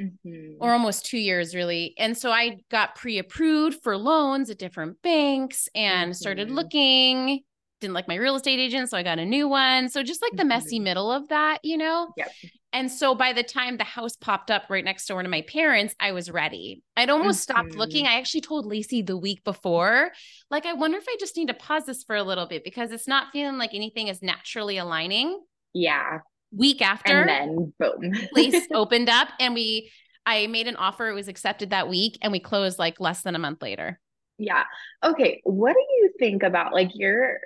mm-hmm. 0.00 0.52
or 0.60 0.72
almost 0.72 1.04
two 1.04 1.18
years, 1.18 1.54
really. 1.54 1.94
And 1.98 2.16
so 2.16 2.30
I 2.30 2.60
got 2.70 2.94
pre 2.94 3.18
approved 3.18 3.82
for 3.82 3.96
loans 3.98 4.48
at 4.48 4.58
different 4.58 5.02
banks 5.02 5.68
and 5.74 6.12
mm-hmm. 6.12 6.14
started 6.14 6.50
looking. 6.50 7.42
Didn't 7.82 7.94
like 7.94 8.06
my 8.06 8.14
real 8.14 8.36
estate 8.36 8.60
agent, 8.60 8.88
so 8.88 8.96
I 8.96 9.02
got 9.02 9.18
a 9.18 9.26
new 9.26 9.48
one. 9.48 9.88
So 9.88 10.04
just 10.04 10.22
like 10.22 10.36
the 10.36 10.44
messy 10.44 10.76
mm-hmm. 10.76 10.84
middle 10.84 11.10
of 11.10 11.28
that, 11.28 11.58
you 11.64 11.76
know? 11.76 12.12
Yep. 12.16 12.30
And 12.72 12.90
so 12.90 13.16
by 13.16 13.32
the 13.32 13.42
time 13.42 13.76
the 13.76 13.82
house 13.82 14.14
popped 14.14 14.52
up 14.52 14.66
right 14.70 14.84
next 14.84 15.06
door 15.06 15.20
to 15.20 15.28
my 15.28 15.42
parents, 15.42 15.96
I 15.98 16.12
was 16.12 16.30
ready. 16.30 16.84
I'd 16.96 17.10
almost 17.10 17.40
mm-hmm. 17.48 17.58
stopped 17.58 17.74
looking. 17.74 18.06
I 18.06 18.18
actually 18.18 18.42
told 18.42 18.66
Lacey 18.66 19.02
the 19.02 19.16
week 19.16 19.42
before, 19.42 20.12
like, 20.48 20.64
I 20.64 20.74
wonder 20.74 20.96
if 20.96 21.04
I 21.08 21.16
just 21.18 21.36
need 21.36 21.48
to 21.48 21.54
pause 21.54 21.86
this 21.86 22.04
for 22.04 22.14
a 22.14 22.22
little 22.22 22.46
bit 22.46 22.62
because 22.62 22.92
it's 22.92 23.08
not 23.08 23.32
feeling 23.32 23.58
like 23.58 23.74
anything 23.74 24.06
is 24.06 24.22
naturally 24.22 24.78
aligning. 24.78 25.42
Yeah. 25.74 26.20
Week 26.52 26.80
after, 26.80 27.22
and 27.22 27.28
then 27.28 27.72
boom, 27.80 28.12
place 28.32 28.68
opened 28.72 29.08
up 29.08 29.28
and 29.40 29.54
we, 29.54 29.90
I 30.24 30.46
made 30.46 30.68
an 30.68 30.76
offer. 30.76 31.08
It 31.08 31.14
was 31.14 31.26
accepted 31.26 31.70
that 31.70 31.88
week 31.88 32.16
and 32.22 32.30
we 32.30 32.38
closed 32.38 32.78
like 32.78 33.00
less 33.00 33.22
than 33.22 33.34
a 33.34 33.40
month 33.40 33.60
later. 33.60 33.98
Yeah. 34.38 34.64
Okay. 35.04 35.40
What 35.44 35.74
do 35.74 35.80
you 35.80 36.12
think 36.18 36.42
about 36.42 36.72
like 36.72 36.90
your 36.94 37.38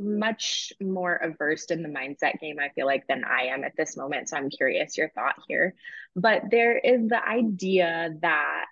much 0.00 0.72
more 0.80 1.14
averse 1.14 1.66
in 1.66 1.82
the 1.82 1.88
mindset 1.88 2.40
game, 2.40 2.58
I 2.58 2.70
feel 2.70 2.86
like, 2.86 3.06
than 3.06 3.24
I 3.24 3.46
am 3.46 3.64
at 3.64 3.76
this 3.76 3.96
moment. 3.96 4.28
So 4.28 4.36
I'm 4.36 4.50
curious 4.50 4.96
your 4.96 5.10
thought 5.10 5.36
here. 5.48 5.74
But 6.16 6.44
there 6.50 6.76
is 6.76 7.08
the 7.08 7.22
idea 7.22 8.14
that 8.22 8.64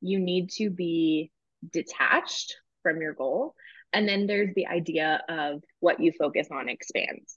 you 0.00 0.18
need 0.18 0.50
to 0.52 0.70
be 0.70 1.30
detached 1.72 2.56
from 2.82 3.00
your 3.00 3.12
goal. 3.12 3.54
And 3.92 4.08
then 4.08 4.26
there's 4.26 4.54
the 4.54 4.66
idea 4.66 5.22
of 5.28 5.62
what 5.80 6.00
you 6.00 6.12
focus 6.12 6.48
on 6.50 6.68
expands. 6.68 7.36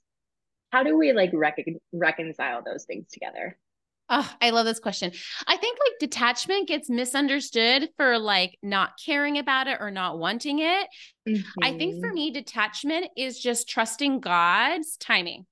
How 0.70 0.82
do 0.82 0.96
we 0.96 1.12
like 1.12 1.30
recon- 1.32 1.80
reconcile 1.92 2.62
those 2.64 2.84
things 2.84 3.06
together? 3.12 3.58
Oh, 4.10 4.30
I 4.40 4.50
love 4.50 4.66
this 4.66 4.80
question. 4.80 5.12
I 5.46 5.56
think 5.56 5.78
like 5.78 5.98
detachment 5.98 6.68
gets 6.68 6.90
misunderstood 6.90 7.88
for 7.96 8.18
like 8.18 8.58
not 8.62 8.92
caring 9.04 9.38
about 9.38 9.66
it 9.66 9.78
or 9.80 9.90
not 9.90 10.18
wanting 10.18 10.58
it. 10.58 10.88
Mm-hmm. 11.26 11.42
I 11.62 11.72
think 11.72 12.00
for 12.00 12.08
mm-hmm. 12.08 12.14
me, 12.14 12.30
detachment 12.30 13.06
is 13.16 13.38
just 13.38 13.68
trusting 13.68 14.20
God's 14.20 14.98
timing. 14.98 15.46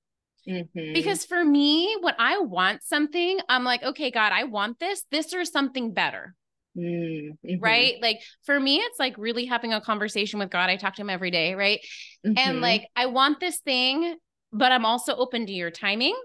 Mm-hmm. 0.47 0.93
Because 0.93 1.25
for 1.25 1.43
me, 1.43 1.97
when 2.01 2.13
I 2.19 2.39
want 2.39 2.83
something, 2.83 3.39
I'm 3.49 3.63
like, 3.63 3.81
okay, 3.81 4.11
God, 4.11 4.31
I 4.33 4.43
want 4.43 4.79
this, 4.79 5.03
this 5.09 5.33
or 5.33 5.45
something 5.45 5.93
better. 5.93 6.35
Mm-hmm. 6.77 7.59
Right. 7.59 7.95
Like 8.01 8.19
for 8.45 8.59
me, 8.59 8.77
it's 8.77 8.99
like 8.99 9.17
really 9.17 9.45
having 9.45 9.73
a 9.73 9.81
conversation 9.81 10.39
with 10.39 10.51
God. 10.51 10.69
I 10.69 10.75
talk 10.75 10.95
to 10.95 11.01
him 11.01 11.09
every 11.09 11.31
day. 11.31 11.55
Right. 11.55 11.79
And 12.23 12.37
mm-hmm. 12.37 12.59
like, 12.59 12.87
I 12.95 13.07
want 13.07 13.39
this 13.39 13.59
thing, 13.59 14.15
but 14.51 14.71
I'm 14.71 14.85
also 14.85 15.15
open 15.15 15.45
to 15.47 15.51
your 15.51 15.71
timing. 15.71 16.15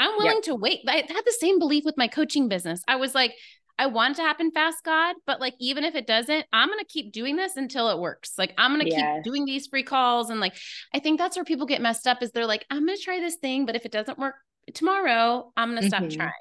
I'm 0.00 0.16
willing 0.16 0.36
yep. 0.36 0.44
to 0.44 0.54
wait. 0.56 0.80
I 0.88 0.96
had 0.96 1.06
the 1.08 1.36
same 1.38 1.58
belief 1.58 1.84
with 1.84 1.96
my 1.96 2.08
coaching 2.08 2.48
business. 2.48 2.82
I 2.88 2.96
was 2.96 3.14
like, 3.14 3.34
I 3.78 3.86
want 3.86 4.12
it 4.12 4.16
to 4.16 4.22
happen 4.22 4.50
fast, 4.50 4.82
God, 4.84 5.16
but 5.26 5.40
like 5.40 5.54
even 5.58 5.84
if 5.84 5.94
it 5.94 6.06
doesn't, 6.06 6.46
I'm 6.52 6.68
gonna 6.68 6.84
keep 6.88 7.12
doing 7.12 7.36
this 7.36 7.56
until 7.56 7.88
it 7.88 7.98
works. 7.98 8.32
Like 8.36 8.52
I'm 8.58 8.72
gonna 8.72 8.84
yes. 8.86 9.16
keep 9.16 9.24
doing 9.24 9.44
these 9.44 9.68
free 9.68 9.82
calls. 9.82 10.30
And 10.30 10.40
like 10.40 10.54
I 10.94 10.98
think 10.98 11.18
that's 11.18 11.36
where 11.36 11.44
people 11.44 11.66
get 11.66 11.80
messed 11.80 12.06
up 12.06 12.22
is 12.22 12.30
they're 12.32 12.46
like, 12.46 12.66
I'm 12.70 12.84
gonna 12.84 12.98
try 12.98 13.20
this 13.20 13.36
thing, 13.36 13.66
but 13.66 13.76
if 13.76 13.86
it 13.86 13.92
doesn't 13.92 14.18
work 14.18 14.34
tomorrow, 14.74 15.52
I'm 15.56 15.74
gonna 15.74 15.88
stop 15.88 16.02
mm-hmm. 16.02 16.18
trying. 16.18 16.32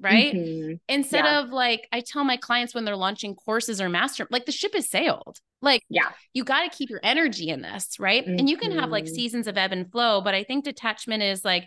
Right. 0.00 0.34
Mm-hmm. 0.34 0.74
Instead 0.88 1.24
yeah. 1.24 1.40
of 1.40 1.50
like 1.50 1.88
I 1.92 2.00
tell 2.00 2.24
my 2.24 2.36
clients 2.36 2.74
when 2.74 2.84
they're 2.84 2.96
launching 2.96 3.34
courses 3.34 3.80
or 3.80 3.88
master, 3.88 4.26
like 4.30 4.46
the 4.46 4.52
ship 4.52 4.74
is 4.74 4.88
sailed. 4.88 5.38
Like, 5.62 5.82
yeah, 5.88 6.10
you 6.32 6.44
got 6.44 6.70
to 6.70 6.76
keep 6.76 6.90
your 6.90 7.00
energy 7.02 7.48
in 7.48 7.62
this, 7.62 7.98
right? 7.98 8.22
Mm-hmm. 8.22 8.38
And 8.38 8.50
you 8.50 8.56
can 8.56 8.72
have 8.72 8.90
like 8.90 9.04
mm-hmm. 9.04 9.14
seasons 9.14 9.46
of 9.46 9.56
ebb 9.56 9.72
and 9.72 9.90
flow, 9.90 10.20
but 10.20 10.34
I 10.34 10.44
think 10.44 10.64
detachment 10.64 11.22
is 11.22 11.44
like, 11.44 11.64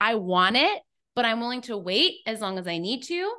I 0.00 0.14
want 0.14 0.56
it, 0.56 0.82
but 1.14 1.24
I'm 1.24 1.40
willing 1.40 1.62
to 1.62 1.76
wait 1.76 2.16
as 2.26 2.40
long 2.40 2.58
as 2.58 2.66
I 2.66 2.78
need 2.78 3.02
to. 3.04 3.32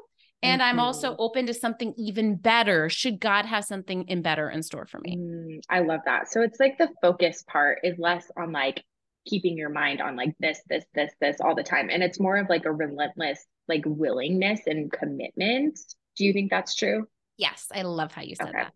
And 0.44 0.62
mm-hmm. 0.62 0.70
I'm 0.70 0.80
also 0.80 1.12
mm-hmm. 1.12 1.22
open 1.22 1.46
to 1.48 1.54
something 1.54 1.94
even 1.98 2.36
better 2.36 2.90
should 2.90 3.20
God 3.20 3.46
have 3.46 3.64
something 3.64 4.06
in 4.08 4.22
better 4.22 4.50
in 4.50 4.64
store 4.64 4.88
for 4.88 5.00
me. 5.00 5.18
Mm, 5.18 5.60
I 5.70 5.82
love 5.82 6.02
that. 6.06 6.32
So 6.32 6.42
it's 6.42 6.60
like 6.60 6.78
the 6.78 6.90
focus 7.02 7.44
part 7.48 7.80
is 7.84 7.98
less 8.00 8.30
on 8.38 8.52
like 8.52 8.84
keeping 9.28 9.56
your 9.56 9.70
mind 9.70 10.02
on 10.02 10.16
like 10.16 10.34
this, 10.40 10.60
this, 10.68 10.84
this, 10.96 11.12
this 11.22 11.38
all 11.42 11.54
the 11.54 11.64
time. 11.64 11.90
And 11.92 12.02
it's 12.02 12.20
more 12.20 12.38
of 12.38 12.50
like 12.50 12.66
a 12.66 12.72
relentless 12.72 13.46
like 13.68 13.84
willingness 13.86 14.62
and 14.66 14.92
commitment. 14.92 15.80
Do 16.18 16.26
you 16.26 16.34
think 16.34 16.50
that's 16.50 16.76
true? 16.76 17.08
Yes. 17.38 17.68
I 17.74 17.84
love 17.84 18.12
how 18.12 18.22
you 18.22 18.36
said 18.36 18.50
okay. 18.50 18.58
that. 18.58 18.74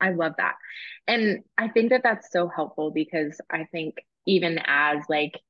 I 0.00 0.10
love 0.10 0.34
that. 0.38 0.54
And 1.06 1.40
I 1.56 1.68
think 1.68 1.90
that 1.90 2.02
that's 2.02 2.30
so 2.30 2.48
helpful 2.48 2.90
because 2.90 3.40
I 3.50 3.64
think 3.72 3.96
even 4.26 4.60
as 4.64 4.98
like 5.08 5.40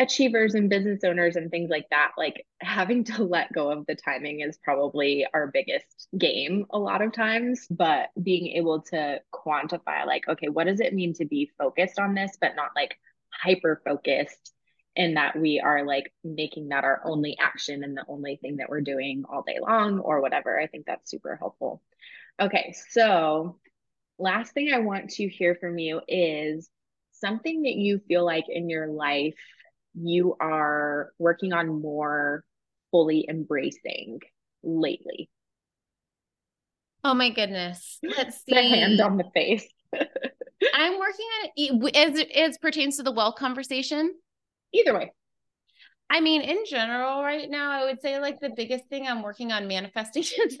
achievers 0.00 0.54
and 0.54 0.70
business 0.70 1.04
owners 1.04 1.36
and 1.36 1.50
things 1.50 1.68
like 1.70 1.86
that, 1.90 2.12
like 2.16 2.46
having 2.60 3.04
to 3.04 3.22
let 3.22 3.52
go 3.52 3.70
of 3.70 3.84
the 3.86 3.94
timing 3.94 4.40
is 4.40 4.58
probably 4.64 5.26
our 5.34 5.48
biggest 5.48 6.08
game 6.16 6.64
a 6.70 6.78
lot 6.78 7.02
of 7.02 7.12
times. 7.12 7.66
But 7.70 8.08
being 8.20 8.56
able 8.56 8.80
to 8.90 9.20
quantify, 9.32 10.06
like, 10.06 10.26
okay, 10.26 10.48
what 10.48 10.66
does 10.66 10.80
it 10.80 10.94
mean 10.94 11.12
to 11.14 11.26
be 11.26 11.50
focused 11.58 12.00
on 12.00 12.14
this, 12.14 12.38
but 12.40 12.56
not 12.56 12.70
like 12.74 12.98
hyper 13.30 13.82
focused, 13.84 14.52
and 14.96 15.18
that 15.18 15.38
we 15.38 15.60
are 15.60 15.84
like 15.84 16.12
making 16.24 16.70
that 16.70 16.82
our 16.82 17.02
only 17.04 17.36
action 17.38 17.84
and 17.84 17.96
the 17.96 18.04
only 18.08 18.36
thing 18.36 18.56
that 18.56 18.70
we're 18.70 18.80
doing 18.80 19.24
all 19.30 19.44
day 19.46 19.58
long 19.60 20.00
or 20.00 20.22
whatever. 20.22 20.58
I 20.58 20.66
think 20.66 20.86
that's 20.86 21.10
super 21.10 21.36
helpful. 21.36 21.82
Okay, 22.40 22.74
so 22.88 23.58
last 24.18 24.52
thing 24.52 24.72
I 24.72 24.78
want 24.78 25.10
to 25.10 25.28
hear 25.28 25.54
from 25.54 25.78
you 25.78 26.00
is 26.08 26.70
something 27.12 27.62
that 27.62 27.74
you 27.74 28.00
feel 28.08 28.24
like 28.24 28.46
in 28.48 28.70
your 28.70 28.86
life 28.86 29.36
you 29.94 30.36
are 30.40 31.12
working 31.18 31.52
on 31.52 31.80
more 31.80 32.44
fully 32.90 33.26
embracing 33.28 34.20
lately? 34.62 35.30
Oh 37.02 37.14
my 37.14 37.30
goodness. 37.30 37.98
Let's 38.02 38.36
see. 38.44 38.54
the 38.54 38.62
hand 38.62 39.00
on 39.00 39.16
the 39.16 39.24
face. 39.34 39.66
I'm 40.74 40.98
working 40.98 41.26
on 41.42 41.50
it 41.56 41.96
as 41.96 42.24
as 42.34 42.58
pertains 42.58 42.98
to 42.98 43.02
the 43.02 43.12
well 43.12 43.32
conversation. 43.32 44.14
Either 44.72 44.94
way. 44.94 45.12
I 46.10 46.20
mean, 46.20 46.42
in 46.42 46.64
general, 46.68 47.22
right 47.22 47.48
now, 47.48 47.70
I 47.70 47.84
would 47.84 48.00
say 48.00 48.18
like 48.18 48.40
the 48.40 48.50
biggest 48.54 48.86
thing 48.88 49.06
I'm 49.06 49.22
working 49.22 49.52
on 49.52 49.68
manifesting 49.68 50.22
is 50.44 50.58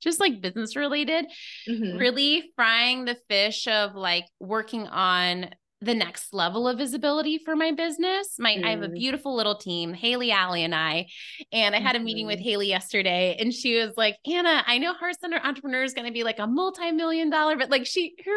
just 0.00 0.20
like 0.20 0.40
business 0.40 0.76
related, 0.76 1.26
mm-hmm. 1.68 1.98
really 1.98 2.52
frying 2.56 3.04
the 3.04 3.16
fish 3.28 3.66
of 3.66 3.94
like 3.94 4.26
working 4.40 4.86
on 4.86 5.50
the 5.82 5.94
next 5.94 6.32
level 6.32 6.68
of 6.68 6.78
visibility 6.78 7.38
for 7.38 7.56
my 7.56 7.72
business. 7.72 8.36
My 8.38 8.54
mm. 8.54 8.64
I 8.64 8.70
have 8.70 8.82
a 8.82 8.88
mm. 8.88 8.94
beautiful 8.94 9.34
little 9.34 9.56
team, 9.56 9.92
Haley, 9.92 10.30
Allie, 10.30 10.64
and 10.64 10.74
I. 10.74 11.06
And 11.52 11.74
I 11.74 11.80
had 11.80 11.96
a 11.96 12.00
meeting 12.00 12.26
with 12.26 12.38
mm-hmm. 12.38 12.48
Haley 12.48 12.68
yesterday, 12.68 13.36
and 13.38 13.52
she 13.52 13.78
was 13.78 13.92
like, 13.96 14.16
Anna, 14.26 14.62
I 14.66 14.78
know 14.78 14.94
Heart 14.94 15.20
Centered 15.20 15.42
Entrepreneur 15.44 15.82
is 15.82 15.94
going 15.94 16.06
to 16.06 16.12
be 16.12 16.24
like 16.24 16.38
a 16.38 16.46
multi-million 16.46 17.30
dollar, 17.30 17.56
but 17.56 17.70
like 17.70 17.86
she 17.86 18.14
her 18.24 18.32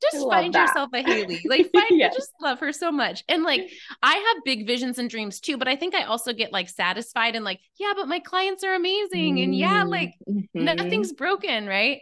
just 0.00 0.26
find 0.28 0.54
that. 0.54 0.68
yourself 0.68 0.90
a 0.94 1.02
Haley. 1.02 1.42
Like 1.50 1.70
find 1.72 1.90
yes. 1.90 2.14
just 2.14 2.30
love 2.40 2.60
her 2.60 2.72
so 2.72 2.90
much. 2.90 3.24
And 3.28 3.42
like 3.42 3.70
I 4.02 4.14
have 4.14 4.44
big 4.44 4.66
visions 4.66 4.98
and 4.98 5.10
dreams 5.10 5.40
too, 5.40 5.56
but 5.56 5.68
I 5.68 5.76
think 5.76 5.94
I 5.94 6.04
also 6.04 6.32
get 6.32 6.52
like 6.52 6.68
satisfied 6.68 7.36
and 7.36 7.44
like, 7.44 7.60
yeah, 7.78 7.92
but 7.94 8.08
my 8.08 8.20
clients 8.20 8.64
are 8.64 8.74
amazing. 8.74 9.36
Mm. 9.36 9.44
And 9.44 9.54
yeah, 9.54 9.84
like 9.84 10.14
mm-hmm. 10.28 10.64
nothing's 10.64 11.12
broken, 11.12 11.66
right? 11.66 12.00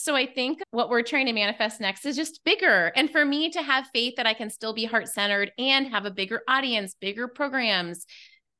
So 0.00 0.14
I 0.14 0.26
think 0.26 0.60
what 0.70 0.90
we're 0.90 1.02
trying 1.02 1.26
to 1.26 1.32
manifest 1.32 1.80
next 1.80 2.06
is 2.06 2.14
just 2.14 2.44
bigger. 2.44 2.92
And 2.94 3.10
for 3.10 3.24
me 3.24 3.50
to 3.50 3.62
have 3.62 3.90
faith 3.92 4.14
that 4.16 4.26
I 4.26 4.32
can 4.32 4.48
still 4.48 4.72
be 4.72 4.84
heart 4.84 5.08
centered 5.08 5.50
and 5.58 5.88
have 5.88 6.04
a 6.04 6.10
bigger 6.10 6.42
audience, 6.48 6.94
bigger 7.00 7.26
programs, 7.26 8.06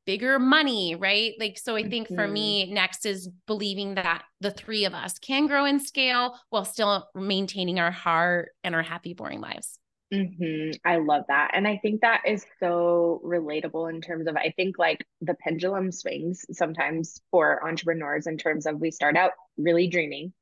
bigger 0.05 0.40
money, 0.40 0.96
right? 0.96 1.35
Like, 1.38 1.57
so 1.57 1.77
I 1.77 1.88
think 1.88 2.09
mm-hmm. 2.09 2.16
for 2.16 2.27
me, 2.27 2.72
next 2.72 3.07
is 3.07 3.31
believing 3.46 3.94
that 3.94 4.24
the 4.40 4.51
three 4.51 4.85
of 4.85 4.94
us 4.94 5.18
can 5.20 5.46
grow 5.46 5.64
and 5.64 5.81
scale 5.81 6.37
while 6.51 6.64
still 6.64 7.09
maintaining 7.14 7.79
our 7.79 7.92
heart 7.92 8.51
and 8.64 8.74
our 8.74 8.83
happy, 8.83 9.14
boring 9.14 9.40
lives. 9.40 9.79
Mm-hmm. 10.12 10.70
I 10.85 10.96
love 10.96 11.22
that. 11.29 11.53
And 11.55 11.68
I 11.68 11.77
think 11.77 12.01
that 12.01 12.22
is 12.27 12.44
so 12.59 13.20
relatable 13.24 13.90
in 13.90 14.01
terms 14.01 14.27
of, 14.27 14.37
I 14.37 14.53
think 14.57 14.77
like 14.77 15.07
the 15.20 15.35
pendulum 15.35 15.92
swings 15.92 16.44
sometimes 16.51 17.20
for 17.31 17.64
entrepreneurs 17.64 18.27
in 18.27 18.38
terms 18.38 18.66
of 18.66 18.81
we 18.81 18.90
start 18.90 19.16
out 19.16 19.33
really 19.57 19.87
dreaming 19.87 20.33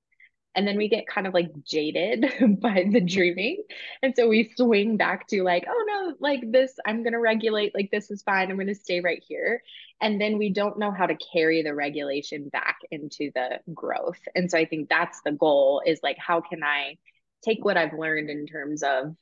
and 0.57 0.67
then 0.67 0.77
we 0.77 0.89
get 0.89 1.07
kind 1.07 1.27
of 1.27 1.35
like 1.35 1.51
jaded 1.63 2.23
by 2.61 2.87
the 2.91 3.01
mm-hmm. 3.01 3.07
dreaming. 3.07 3.63
And 4.03 4.15
so 4.17 4.27
we 4.27 4.51
swing 4.57 4.97
back 4.97 5.29
to 5.29 5.43
like 5.43 5.67
oh 5.69 5.85
no 5.87 6.15
like 6.19 6.41
this 6.51 6.73
i'm 6.87 7.03
going 7.03 7.13
to 7.13 7.21
regulate 7.21 7.75
like 7.75 7.91
this 7.91 8.11
is 8.11 8.23
fine 8.23 8.51
i'm 8.51 8.57
going 8.57 8.67
to 8.67 8.75
stay 8.75 9.01
right 9.01 9.23
here. 9.27 9.63
And 10.01 10.21
then 10.21 10.39
we 10.39 10.53
don't 10.53 10.79
know 10.79 10.91
how 10.91 11.07
to 11.07 11.17
carry 11.33 11.63
the 11.63 11.75
regulation 11.75 12.49
back 12.49 12.79
into 12.91 13.31
the 13.35 13.61
growth. 13.75 14.21
And 14.35 14.51
so 14.51 14.59
i 14.59 14.65
think 14.65 14.89
that's 14.89 15.21
the 15.25 15.33
goal 15.33 15.83
is 15.87 16.01
like 16.03 16.19
how 16.19 16.41
can 16.41 16.65
i 16.65 16.97
take 17.45 17.65
what 17.65 17.77
i've 17.77 17.93
learned 17.93 18.31
in 18.31 18.47
terms 18.47 18.83
of 18.83 19.15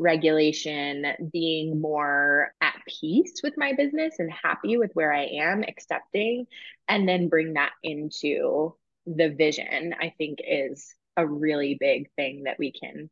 regulation, 0.00 1.04
being 1.30 1.80
more 1.80 2.54
at 2.62 2.74
peace 2.88 3.40
with 3.42 3.52
my 3.58 3.74
business 3.74 4.14
and 4.18 4.32
happy 4.32 4.78
with 4.78 4.90
where 4.94 5.12
I 5.12 5.24
am, 5.24 5.62
accepting, 5.62 6.46
and 6.88 7.06
then 7.06 7.28
bring 7.28 7.52
that 7.54 7.72
into 7.82 8.74
the 9.06 9.28
vision, 9.28 9.94
I 10.00 10.14
think 10.18 10.38
is 10.46 10.94
a 11.16 11.26
really 11.26 11.76
big 11.78 12.10
thing 12.16 12.44
that 12.44 12.58
we 12.58 12.72
can 12.72 13.10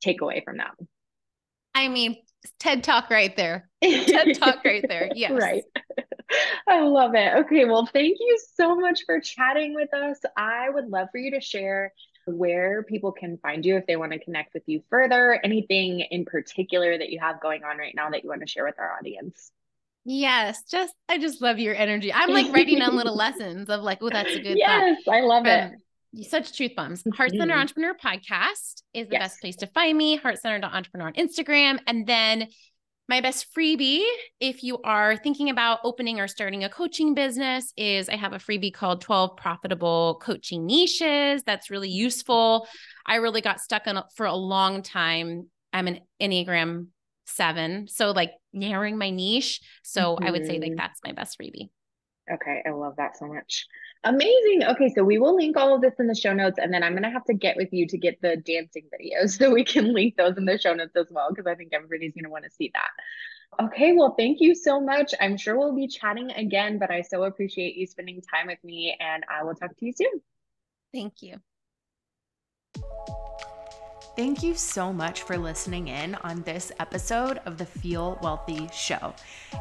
take 0.00 0.20
away 0.20 0.42
from 0.44 0.58
that. 0.58 0.74
I 1.74 1.88
mean, 1.88 2.16
TED 2.58 2.84
Talk 2.84 3.10
right 3.10 3.34
there. 3.36 3.70
TED 3.82 4.38
Talk 4.38 4.64
right 4.64 4.84
there. 4.86 5.10
Yes. 5.14 5.32
Right. 5.32 5.64
I 6.68 6.80
love 6.80 7.14
it. 7.14 7.34
Okay. 7.44 7.64
Well, 7.64 7.86
thank 7.86 8.16
you 8.18 8.38
so 8.54 8.74
much 8.76 9.02
for 9.04 9.20
chatting 9.20 9.74
with 9.74 9.92
us. 9.92 10.18
I 10.36 10.70
would 10.70 10.88
love 10.88 11.08
for 11.12 11.18
you 11.18 11.32
to 11.32 11.40
share 11.40 11.92
where 12.26 12.82
people 12.84 13.12
can 13.12 13.38
find 13.38 13.64
you 13.64 13.76
if 13.76 13.86
they 13.86 13.96
want 13.96 14.12
to 14.12 14.18
connect 14.18 14.54
with 14.54 14.62
you 14.66 14.82
further. 14.88 15.38
Anything 15.44 16.00
in 16.00 16.24
particular 16.24 16.96
that 16.96 17.10
you 17.10 17.18
have 17.20 17.40
going 17.40 17.64
on 17.64 17.76
right 17.76 17.94
now 17.94 18.10
that 18.10 18.22
you 18.22 18.30
want 18.30 18.40
to 18.40 18.46
share 18.46 18.64
with 18.64 18.78
our 18.78 18.96
audience? 18.96 19.50
Yes, 20.04 20.64
just 20.70 20.92
I 21.08 21.18
just 21.18 21.40
love 21.40 21.58
your 21.58 21.74
energy. 21.74 22.12
I'm 22.12 22.30
like 22.30 22.52
writing 22.52 22.78
down 22.78 22.96
little 22.96 23.16
lessons 23.16 23.68
of 23.68 23.82
like, 23.82 23.98
oh, 24.00 24.10
that's 24.10 24.34
a 24.34 24.40
good. 24.40 24.58
Yes, 24.58 24.98
thought. 25.04 25.14
I 25.14 25.20
love 25.20 25.46
um, 25.46 25.72
it. 26.14 26.28
Such 26.28 26.56
truth 26.56 26.72
bombs. 26.76 27.04
Heart 27.14 27.30
Centered. 27.30 27.54
Entrepreneur 27.54 27.94
Podcast 27.94 28.82
is 28.92 29.08
the 29.08 29.14
yes. 29.14 29.22
best 29.22 29.40
place 29.40 29.56
to 29.56 29.66
find 29.68 29.96
me. 29.96 30.16
Heart 30.16 30.40
Centered 30.40 30.66
Entrepreneur 30.66 31.06
on 31.06 31.14
Instagram, 31.14 31.78
and 31.86 32.06
then 32.06 32.48
my 33.08 33.20
best 33.20 33.46
freebie, 33.56 34.04
if 34.40 34.62
you 34.62 34.78
are 34.84 35.16
thinking 35.16 35.50
about 35.50 35.80
opening 35.84 36.20
or 36.20 36.28
starting 36.28 36.64
a 36.64 36.68
coaching 36.68 37.14
business, 37.14 37.72
is 37.76 38.08
I 38.08 38.16
have 38.16 38.32
a 38.32 38.38
freebie 38.38 38.72
called 38.72 39.00
12 39.00 39.36
Profitable 39.36 40.20
Coaching 40.22 40.66
Niches. 40.66 41.42
That's 41.42 41.68
really 41.68 41.90
useful. 41.90 42.66
I 43.04 43.16
really 43.16 43.40
got 43.40 43.60
stuck 43.60 43.86
on 43.86 44.02
for 44.16 44.26
a 44.26 44.34
long 44.34 44.82
time. 44.82 45.48
I'm 45.72 45.88
an 45.88 46.00
Enneagram 46.20 46.86
seven. 47.24 47.88
So 47.88 48.10
like 48.10 48.32
narrowing 48.52 48.98
my 48.98 49.10
niche. 49.10 49.60
So 49.82 50.16
mm-hmm. 50.16 50.24
I 50.24 50.30
would 50.30 50.46
say 50.46 50.58
like 50.58 50.70
mm-hmm. 50.70 50.76
that's 50.76 51.00
my 51.04 51.12
best 51.12 51.38
freebie. 51.38 51.70
Okay. 52.32 52.62
I 52.66 52.70
love 52.70 52.96
that 52.96 53.16
so 53.16 53.26
much. 53.26 53.66
Amazing. 54.04 54.64
Okay. 54.64 54.92
So 54.94 55.02
we 55.04 55.18
will 55.18 55.36
link 55.36 55.56
all 55.56 55.74
of 55.74 55.80
this 55.80 55.94
in 55.98 56.06
the 56.06 56.14
show 56.14 56.32
notes. 56.32 56.58
And 56.58 56.72
then 56.72 56.82
I'm 56.82 56.92
going 56.92 57.02
to 57.02 57.10
have 57.10 57.24
to 57.24 57.34
get 57.34 57.56
with 57.56 57.72
you 57.72 57.86
to 57.88 57.98
get 57.98 58.20
the 58.22 58.36
dancing 58.36 58.84
videos 58.92 59.30
so 59.38 59.50
we 59.50 59.64
can 59.64 59.92
link 59.92 60.16
those 60.16 60.36
in 60.36 60.44
the 60.44 60.58
show 60.58 60.74
notes 60.74 60.96
as 60.96 61.08
well, 61.10 61.28
because 61.30 61.46
I 61.46 61.54
think 61.54 61.72
everybody's 61.72 62.12
going 62.12 62.24
to 62.24 62.30
want 62.30 62.44
to 62.44 62.50
see 62.50 62.70
that. 62.74 63.64
Okay. 63.64 63.92
Well, 63.92 64.14
thank 64.16 64.40
you 64.40 64.54
so 64.54 64.80
much. 64.80 65.14
I'm 65.20 65.36
sure 65.36 65.58
we'll 65.58 65.74
be 65.74 65.88
chatting 65.88 66.30
again, 66.30 66.78
but 66.78 66.90
I 66.90 67.02
so 67.02 67.24
appreciate 67.24 67.76
you 67.76 67.86
spending 67.86 68.22
time 68.22 68.46
with 68.46 68.62
me 68.64 68.96
and 68.98 69.24
I 69.28 69.44
will 69.44 69.54
talk 69.54 69.76
to 69.76 69.86
you 69.86 69.92
soon. 69.92 70.20
Thank 70.92 71.22
you. 71.22 71.36
Thank 74.14 74.42
you 74.42 74.54
so 74.54 74.92
much 74.92 75.22
for 75.22 75.38
listening 75.38 75.88
in 75.88 76.16
on 76.16 76.42
this 76.42 76.70
episode 76.78 77.40
of 77.46 77.56
the 77.56 77.64
Feel 77.64 78.18
Wealthy 78.22 78.68
Show. 78.70 79.14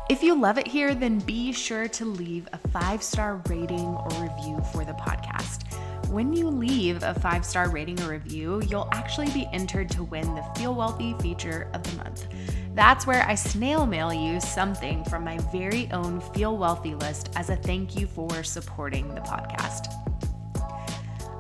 If 0.09 0.21
you 0.21 0.37
love 0.37 0.57
it 0.57 0.67
here, 0.67 0.93
then 0.93 1.19
be 1.19 1.53
sure 1.53 1.87
to 1.87 2.03
leave 2.03 2.49
a 2.51 2.57
five 2.67 3.01
star 3.01 3.41
rating 3.47 3.79
or 3.79 4.09
review 4.21 4.61
for 4.73 4.83
the 4.83 4.91
podcast. 4.91 5.73
When 6.09 6.33
you 6.33 6.49
leave 6.49 7.01
a 7.01 7.13
five 7.13 7.45
star 7.45 7.69
rating 7.69 8.01
or 8.01 8.09
review, 8.09 8.61
you'll 8.67 8.89
actually 8.91 9.29
be 9.31 9.47
entered 9.53 9.89
to 9.91 10.03
win 10.03 10.35
the 10.35 10.43
Feel 10.57 10.75
Wealthy 10.75 11.15
feature 11.21 11.69
of 11.73 11.83
the 11.83 11.95
month. 12.03 12.27
That's 12.73 13.07
where 13.07 13.25
I 13.25 13.35
snail 13.35 13.85
mail 13.85 14.13
you 14.13 14.41
something 14.41 15.05
from 15.05 15.23
my 15.23 15.37
very 15.53 15.89
own 15.93 16.19
Feel 16.19 16.57
Wealthy 16.57 16.95
list 16.95 17.29
as 17.37 17.49
a 17.49 17.55
thank 17.55 17.97
you 17.97 18.05
for 18.05 18.43
supporting 18.43 19.15
the 19.15 19.21
podcast. 19.21 20.11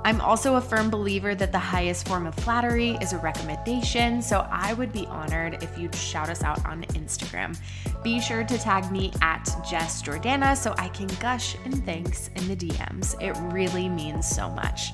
I'm 0.03 0.19
also 0.19 0.55
a 0.55 0.61
firm 0.61 0.89
believer 0.89 1.35
that 1.35 1.51
the 1.51 1.59
highest 1.59 2.07
form 2.07 2.25
of 2.25 2.33
flattery 2.33 2.97
is 3.01 3.13
a 3.13 3.19
recommendation, 3.19 4.19
so 4.19 4.47
I 4.49 4.73
would 4.73 4.91
be 4.91 5.05
honored 5.05 5.61
if 5.61 5.77
you'd 5.77 5.93
shout 5.93 6.27
us 6.27 6.41
out 6.41 6.65
on 6.65 6.81
Instagram. 6.95 7.55
Be 8.01 8.19
sure 8.19 8.43
to 8.43 8.57
tag 8.57 8.91
me 8.91 9.13
at 9.21 9.45
Jess 9.69 10.01
Jordana 10.01 10.57
so 10.57 10.73
I 10.79 10.89
can 10.89 11.05
gush 11.19 11.55
in 11.65 11.73
thanks 11.83 12.29
in 12.35 12.47
the 12.47 12.55
DMs. 12.55 13.15
It 13.21 13.37
really 13.53 13.87
means 13.89 14.27
so 14.27 14.49
much. 14.49 14.91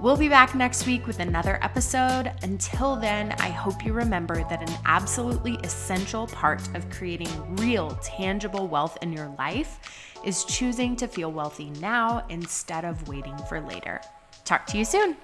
We'll 0.00 0.16
be 0.16 0.28
back 0.28 0.54
next 0.54 0.86
week 0.86 1.06
with 1.06 1.20
another 1.20 1.58
episode. 1.62 2.32
Until 2.42 2.96
then, 2.96 3.32
I 3.32 3.50
hope 3.50 3.84
you 3.84 3.92
remember 3.92 4.36
that 4.36 4.66
an 4.66 4.74
absolutely 4.86 5.56
essential 5.64 6.28
part 6.28 6.66
of 6.74 6.88
creating 6.88 7.56
real, 7.56 7.90
tangible 8.02 8.68
wealth 8.68 8.96
in 9.02 9.12
your 9.12 9.28
life 9.38 9.80
is 10.24 10.44
choosing 10.44 10.96
to 10.96 11.06
feel 11.06 11.30
wealthy 11.30 11.70
now 11.80 12.24
instead 12.30 12.86
of 12.86 13.06
waiting 13.06 13.36
for 13.48 13.60
later. 13.60 14.00
Talk 14.46 14.64
to 14.66 14.78
you 14.78 14.84
soon. 14.84 15.16